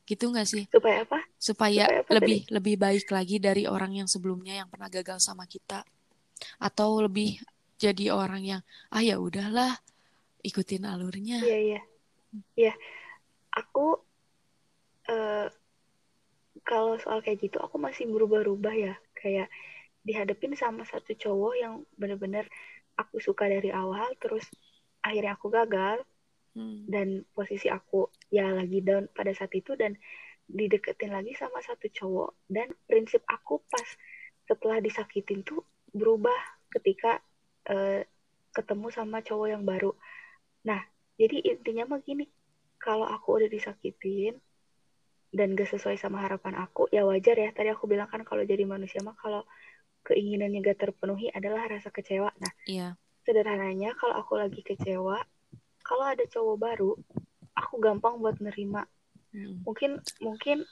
gitu 0.08 0.28
nggak 0.32 0.48
sih 0.48 0.64
supaya 0.68 1.04
apa 1.06 1.20
supaya 1.42 1.90
Supaya 1.90 2.06
apa 2.06 2.10
lebih 2.22 2.38
lebih 2.54 2.74
baik 2.78 3.10
lagi 3.10 3.42
dari 3.42 3.66
orang 3.66 3.98
yang 3.98 4.06
sebelumnya 4.06 4.62
yang 4.62 4.68
pernah 4.70 4.86
gagal 4.86 5.18
sama 5.18 5.42
kita. 5.50 5.82
Atau 6.62 7.02
lebih 7.02 7.42
jadi 7.82 8.14
orang 8.14 8.46
yang 8.46 8.62
ah 8.94 9.02
ya 9.02 9.18
udahlah 9.18 9.74
ikutin 10.46 10.86
alurnya. 10.86 11.42
Iya 11.42 11.58
iya. 11.58 11.80
Iya. 12.54 12.74
Aku 13.58 13.98
eh, 15.10 15.50
kalau 16.62 16.94
soal 17.02 17.18
kayak 17.26 17.42
gitu 17.42 17.58
aku 17.58 17.74
masih 17.82 18.06
berubah-ubah 18.06 18.74
ya. 18.78 18.94
Kayak 19.18 19.50
dihadapin 20.06 20.54
sama 20.54 20.86
satu 20.86 21.14
cowok 21.18 21.54
yang 21.58 21.82
bener-bener 21.98 22.46
aku 22.94 23.18
suka 23.18 23.50
dari 23.50 23.74
awal 23.74 24.14
terus 24.22 24.46
akhirnya 25.02 25.34
aku 25.34 25.50
gagal 25.50 26.06
Hmm. 26.52 26.84
dan 26.84 27.24
posisi 27.32 27.72
aku 27.72 28.12
ya 28.28 28.52
lagi 28.52 28.84
down 28.84 29.08
pada 29.16 29.32
saat 29.32 29.48
itu 29.56 29.72
dan 29.72 29.96
dideketin 30.52 31.16
lagi 31.16 31.32
sama 31.32 31.64
satu 31.64 31.88
cowok 31.88 32.30
dan 32.52 32.68
prinsip 32.84 33.24
aku 33.24 33.64
pas 33.72 33.88
setelah 34.44 34.78
disakitin 34.84 35.40
tuh 35.40 35.64
berubah 35.90 36.36
ketika 36.68 37.20
eh, 37.72 38.04
ketemu 38.52 38.92
sama 38.92 39.24
cowok 39.24 39.48
yang 39.48 39.64
baru. 39.64 39.96
Nah, 40.68 40.80
jadi 41.16 41.40
intinya 41.56 41.96
mah 41.96 42.00
gini, 42.04 42.28
kalau 42.76 43.08
aku 43.08 43.40
udah 43.40 43.48
disakitin 43.48 44.36
dan 45.32 45.56
gak 45.56 45.72
sesuai 45.72 45.96
sama 45.96 46.20
harapan 46.20 46.60
aku, 46.60 46.92
ya 46.92 47.08
wajar 47.08 47.34
ya. 47.40 47.48
Tadi 47.56 47.72
aku 47.72 47.88
bilang 47.88 48.12
kan 48.12 48.20
kalau 48.28 48.44
jadi 48.44 48.68
manusia 48.68 49.00
mah 49.00 49.16
kalau 49.16 49.48
keinginannya 50.04 50.60
gak 50.60 50.84
terpenuhi 50.84 51.32
adalah 51.32 51.64
rasa 51.64 51.88
kecewa. 51.88 52.28
Nah, 52.36 52.52
iya 52.68 52.92
sederhananya 53.22 53.94
kalau 53.94 54.18
aku 54.18 54.34
lagi 54.38 54.60
kecewa, 54.62 55.18
kalau 55.82 56.04
ada 56.06 56.26
cowok 56.26 56.56
baru, 56.58 56.92
aku 57.54 57.74
gampang 57.78 58.18
buat 58.18 58.38
nerima. 58.42 58.86
Hmm. 59.32 59.64
Mungkin 59.64 59.96
mungkin 60.20 60.68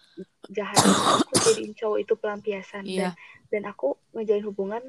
jahatnya 0.53 0.92
aku 1.25 1.33
jadiin 1.49 1.73
cowok 1.73 1.99
itu 2.05 2.14
pelampiasan 2.20 2.85
dan 2.85 2.92
iya 2.92 3.11
dan 3.51 3.66
aku 3.66 3.99
ngejalin 4.14 4.46
hubungan 4.46 4.83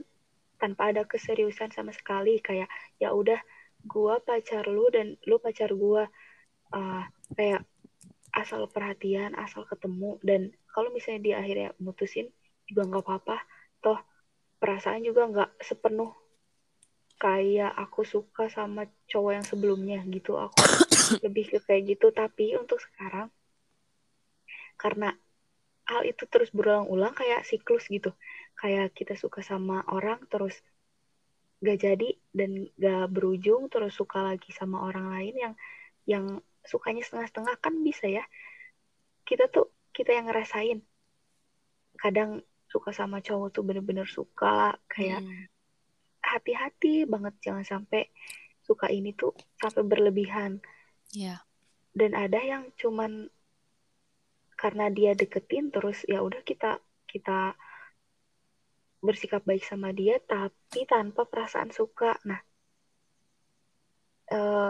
tanpa 0.61 0.93
ada 0.93 1.03
keseriusan 1.03 1.73
sama 1.73 1.91
sekali. 1.91 2.37
Kayak 2.39 2.69
ya 3.01 3.11
udah 3.11 3.41
gua 3.87 4.21
pacar 4.21 4.69
lu 4.69 4.87
dan 4.93 5.17
lu 5.25 5.41
pacar 5.41 5.73
gua. 5.73 6.05
Ah, 6.71 7.09
kayak 7.35 7.67
asal 8.31 8.63
perhatian 8.71 9.35
asal 9.35 9.67
ketemu 9.67 10.15
dan 10.23 10.55
kalau 10.71 10.87
misalnya 10.95 11.19
dia 11.19 11.35
akhirnya 11.43 11.69
mutusin 11.83 12.31
juga 12.69 12.87
nggak 12.87 13.03
apa-apa. 13.03 13.37
Toh 13.83 13.99
perasaan 14.61 15.03
juga 15.03 15.27
nggak 15.27 15.51
sepenuh 15.59 16.13
kayak 17.21 17.75
aku 17.75 18.01
suka 18.01 18.49
sama 18.49 18.87
cowok 19.09 19.31
yang 19.41 19.45
sebelumnya 19.45 19.99
gitu. 20.07 20.37
Aku 20.37 20.55
lebih 21.25 21.55
ke 21.55 21.57
kayak 21.65 21.97
gitu. 21.97 22.13
Tapi 22.13 22.55
untuk 22.55 22.79
sekarang 22.79 23.27
karena 24.81 25.13
hal 25.85 26.01
itu 26.09 26.25
terus 26.25 26.49
berulang-ulang 26.49 27.13
kayak 27.13 27.45
siklus 27.45 27.85
gitu 27.85 28.09
kayak 28.57 28.97
kita 28.97 29.13
suka 29.13 29.45
sama 29.45 29.85
orang 29.85 30.17
terus 30.25 30.57
gak 31.61 31.77
jadi 31.77 32.09
dan 32.33 32.65
gak 32.73 33.13
berujung 33.13 33.69
terus 33.69 33.93
suka 33.93 34.25
lagi 34.25 34.49
sama 34.49 34.81
orang 34.81 35.13
lain 35.13 35.35
yang 35.37 35.53
yang 36.09 36.25
sukanya 36.65 37.05
setengah-setengah 37.05 37.55
kan 37.61 37.73
bisa 37.85 38.09
ya 38.09 38.25
kita 39.29 39.45
tuh 39.53 39.69
kita 39.93 40.17
yang 40.17 40.25
ngerasain 40.25 40.81
kadang 42.01 42.41
suka 42.65 42.89
sama 42.95 43.21
cowok 43.21 43.53
tuh 43.53 43.61
bener-bener 43.61 44.09
suka 44.09 44.73
kayak 44.89 45.21
Hmm. 45.21 45.45
hati-hati 46.21 47.05
banget 47.05 47.33
jangan 47.43 47.65
sampai 47.65 48.07
suka 48.63 48.87
ini 48.89 49.11
tuh 49.13 49.33
sampai 49.59 49.83
berlebihan 49.83 50.61
Iya. 51.11 51.43
dan 51.91 52.15
ada 52.15 52.39
yang 52.39 52.71
cuman 52.79 53.27
karena 54.61 54.85
dia 54.97 55.11
deketin 55.21 55.65
terus 55.75 55.97
ya 56.11 56.19
udah 56.27 56.41
kita 56.49 56.69
kita 57.11 57.37
bersikap 59.05 59.41
baik 59.49 59.63
sama 59.69 59.89
dia 59.99 60.15
tapi 60.33 60.79
tanpa 60.93 61.21
perasaan 61.31 61.71
suka 61.79 62.11
nah 62.29 62.41
eh, 64.37 64.69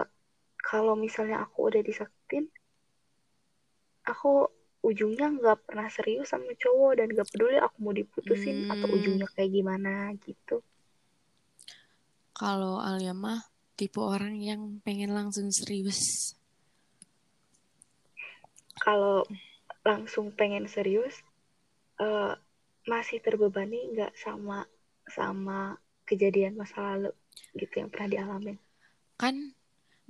kalau 0.68 0.94
misalnya 1.04 1.36
aku 1.44 1.58
udah 1.68 1.82
disakitin 1.88 2.44
aku 4.12 4.30
ujungnya 4.88 5.26
nggak 5.36 5.58
pernah 5.66 5.88
serius 5.96 6.26
sama 6.32 6.50
cowok 6.62 6.92
dan 6.98 7.06
gak 7.18 7.28
peduli 7.30 7.56
aku 7.66 7.76
mau 7.84 7.94
diputusin 8.00 8.56
atau 8.72 8.86
Hmm. 8.86 8.96
ujungnya 8.96 9.26
kayak 9.34 9.50
gimana 9.56 9.90
gitu 10.26 10.56
Kalau 12.40 12.74
Alia 12.88 13.14
mah 13.24 13.40
tipe 13.78 14.00
orang 14.14 14.34
yang 14.50 14.60
pengen 14.84 15.10
langsung 15.18 15.48
serius. 15.58 16.00
kalau 18.82 19.24
langsung 19.88 20.26
pengen 20.38 20.66
serius 20.74 21.14
eh, 22.04 22.34
masih 22.92 23.18
terbebani 23.26 23.78
nggak 23.92 24.12
sama 24.24 24.58
sama 25.16 25.60
kejadian 26.08 26.54
masa 26.60 26.78
lalu 26.90 27.10
gitu 27.60 27.74
yang 27.80 27.90
pernah 27.92 28.08
dialamin 28.14 28.56
Kan 29.20 29.36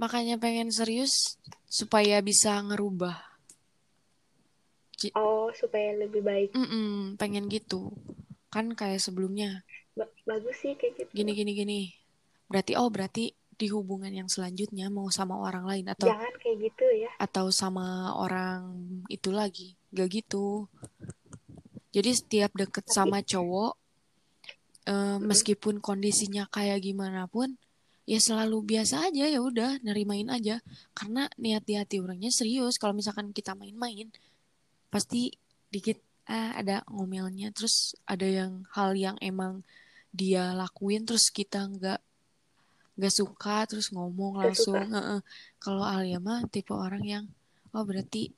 makanya 0.02 0.36
pengen 0.44 0.70
serius 0.78 1.14
supaya 1.78 2.16
bisa 2.28 2.52
ngerubah. 2.68 3.16
Oh 5.20 5.48
supaya 5.60 5.90
lebih 6.02 6.20
baik 6.30 6.52
Mm-mm, 6.56 7.16
pengen 7.20 7.44
gitu. 7.54 7.82
Kan 8.52 8.66
kayak 8.78 9.00
sebelumnya. 9.04 9.50
Ba- 9.98 10.12
bagus 10.28 10.56
sih 10.62 10.72
kayak 10.80 10.94
gitu 11.00 11.16
Gini 11.16 11.32
gini 11.38 11.52
gini. 11.60 11.80
Berarti 12.50 12.72
oh 12.80 12.88
berarti 12.94 13.24
di 13.56 13.66
hubungan 13.68 14.10
yang 14.10 14.28
selanjutnya 14.28 14.88
mau 14.88 15.06
sama 15.12 15.36
orang 15.36 15.68
lain 15.68 15.86
atau 15.92 16.08
jangan 16.08 16.32
kayak 16.40 16.56
gitu 16.72 16.86
ya. 16.96 17.10
atau 17.20 17.52
sama 17.52 18.16
orang 18.16 18.62
itu 19.12 19.30
lagi. 19.30 19.76
Gak 19.92 20.08
gitu. 20.08 20.66
Jadi 21.92 22.10
setiap 22.16 22.56
deket 22.56 22.88
sama 22.88 23.20
cowok, 23.20 23.76
uh, 24.88 25.18
meskipun 25.20 25.84
kondisinya 25.84 26.48
kayak 26.48 26.80
gimana 26.80 27.28
pun, 27.28 27.60
ya 28.08 28.16
selalu 28.16 28.64
biasa 28.64 29.12
aja 29.12 29.28
ya 29.28 29.40
udah 29.44 29.84
nerimain 29.84 30.32
aja. 30.32 30.64
Karena 30.96 31.28
niat 31.36 31.68
di 31.68 31.76
hati 31.76 32.00
orangnya 32.00 32.32
serius. 32.32 32.80
Kalau 32.80 32.96
misalkan 32.96 33.36
kita 33.36 33.52
main-main 33.52 34.08
pasti 34.88 35.36
dikit 35.68 36.00
ah 36.24 36.56
ada 36.56 36.80
ngomelnya. 36.88 37.52
Terus 37.52 37.92
ada 38.08 38.24
yang 38.24 38.64
hal 38.72 38.96
yang 38.96 39.20
emang 39.20 39.60
dia 40.12 40.52
lakuin 40.52 41.08
terus 41.08 41.32
kita 41.32 41.68
nggak 41.68 42.00
nggak 42.92 43.14
suka 43.14 43.64
terus 43.64 43.88
ngomong 43.88 44.42
langsung 44.44 44.76
kalau 45.56 45.84
Alia 45.84 46.20
mah 46.20 46.44
tipe 46.52 46.76
orang 46.76 47.04
yang 47.04 47.24
oh 47.72 47.84
berarti 47.88 48.28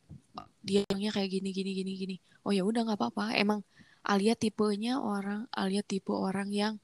dia 0.64 0.80
orangnya 0.88 1.10
kayak 1.12 1.30
gini 1.30 1.50
gini 1.52 1.70
gini 1.76 1.92
gini. 1.94 2.16
Oh 2.48 2.52
ya 2.52 2.64
udah 2.64 2.88
nggak 2.88 2.98
apa-apa. 2.98 3.36
Emang 3.36 3.60
Alia 4.04 4.32
tipenya 4.32 5.00
orang 5.00 5.44
Alia 5.52 5.84
tipe 5.84 6.12
orang 6.12 6.48
yang 6.52 6.80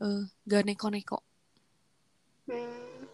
uh, 0.00 0.28
gak 0.44 0.64
neko-neko. 0.68 1.24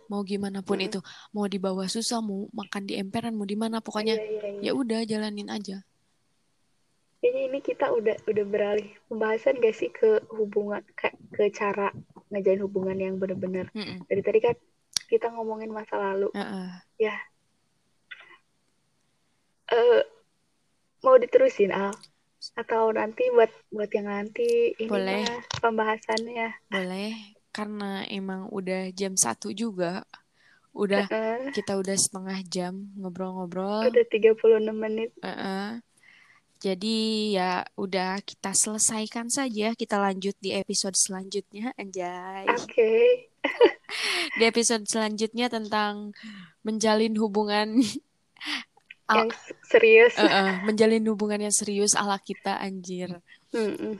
Mau 0.06 0.22
gimana 0.22 0.62
pun 0.62 0.78
hmm. 0.78 0.86
itu. 0.90 1.00
Mau 1.34 1.46
di 1.46 1.58
bawah 1.58 1.86
susah 1.86 2.22
mau 2.22 2.46
makan 2.50 2.86
di 2.86 2.98
emperan 2.98 3.34
mau 3.34 3.46
di 3.46 3.58
mana 3.58 3.80
pokoknya 3.82 4.14
iya, 4.18 4.26
iya, 4.30 4.48
iya. 4.60 4.70
ya 4.70 4.72
udah 4.74 5.00
jalanin 5.06 5.48
aja. 5.50 5.82
Kayaknya 7.24 7.42
ini 7.48 7.58
kita 7.64 7.86
udah 7.88 8.16
udah 8.28 8.44
beralih 8.44 8.88
pembahasan 9.08 9.56
gak 9.58 9.74
sih 9.74 9.88
ke 9.88 10.20
hubungan 10.28 10.84
ke, 10.92 11.08
ke 11.32 11.48
cara 11.50 11.88
ngejain 12.34 12.60
hubungan 12.66 12.98
yang 12.98 13.14
benar-benar 13.22 13.70
mm 13.70 13.78
-mm. 13.78 13.98
dari 14.10 14.22
tadi 14.26 14.38
kan 14.42 14.54
kita 15.06 15.30
ngomongin 15.30 15.70
masa 15.70 15.94
lalu. 15.94 16.28
Uh 16.34 16.42
-uh. 16.42 16.68
ya. 16.98 17.14
Uh, 19.70 20.02
mau 21.06 21.14
diterusin 21.16 21.70
al? 21.70 21.94
Atau 22.58 22.92
nanti 22.92 23.24
buat 23.32 23.48
buat 23.72 23.88
yang 23.94 24.10
nanti 24.10 24.76
ini 24.76 24.90
boleh. 24.90 25.24
pembahasannya? 25.62 26.68
Boleh 26.68 27.14
karena 27.54 28.02
emang 28.10 28.50
udah 28.50 28.90
jam 28.90 29.14
satu 29.14 29.54
juga. 29.54 30.02
Udah 30.74 31.06
uh 31.06 31.14
-uh. 31.14 31.54
kita 31.54 31.78
udah 31.78 31.94
setengah 31.94 32.38
jam 32.50 32.90
ngobrol-ngobrol. 32.98 33.86
Udah 33.86 34.04
36 34.10 34.74
menit. 34.74 35.14
Uh 35.22 35.30
-uh. 35.30 35.68
Jadi 36.58 36.98
ya 37.34 37.50
udah 37.76 38.22
kita 38.24 38.54
selesaikan 38.56 39.28
saja 39.28 39.74
kita 39.76 39.96
lanjut 40.00 40.34
di 40.40 40.54
episode 40.56 40.96
selanjutnya 40.96 41.74
anjay 41.76 42.48
oke 42.48 42.66
okay. 42.66 43.28
di 44.38 44.44
episode 44.48 44.86
selanjutnya 44.88 45.52
tentang 45.52 46.14
menjalin 46.64 47.14
hubungan 47.20 47.80
yang 49.14 49.28
serius 49.68 50.16
uh 50.16 50.24
-uh, 50.24 50.50
menjalin 50.64 51.04
hubungan 51.04 51.44
yang 51.48 51.54
serius 51.54 51.92
ala 51.92 52.16
kita 52.16 52.56
anjir 52.56 53.20
mm 53.52 53.74
-mm. 53.76 53.94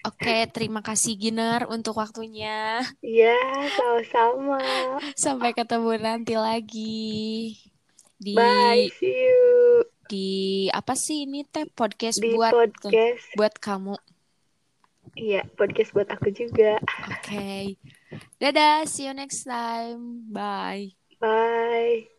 Oke, 0.00 0.48
terima 0.50 0.80
kasih 0.80 1.14
Giner 1.14 1.68
untuk 1.68 2.00
waktunya. 2.00 2.80
Iya, 3.04 3.36
sama-sama. 3.76 4.58
Sampai 5.14 5.52
ketemu 5.52 6.00
nanti 6.00 6.34
lagi. 6.34 7.54
Di 8.16 8.32
Bye, 8.36 8.88
see 8.96 9.12
you. 9.12 9.84
Di 10.10 10.66
apa 10.74 10.98
sih 10.98 11.22
ini 11.22 11.46
teh 11.46 11.70
podcast 11.70 12.18
di 12.18 12.34
buat 12.34 12.50
podcast. 12.50 13.30
buat 13.38 13.54
kamu. 13.62 13.94
Iya, 15.14 15.46
podcast 15.54 15.94
buat 15.94 16.10
aku 16.10 16.34
juga. 16.34 16.82
Oke. 17.06 17.30
Okay. 17.30 17.64
Dadah, 18.42 18.90
see 18.90 19.06
you 19.06 19.14
next 19.14 19.46
time. 19.46 20.26
Bye. 20.34 20.98
Bye. 21.22 22.10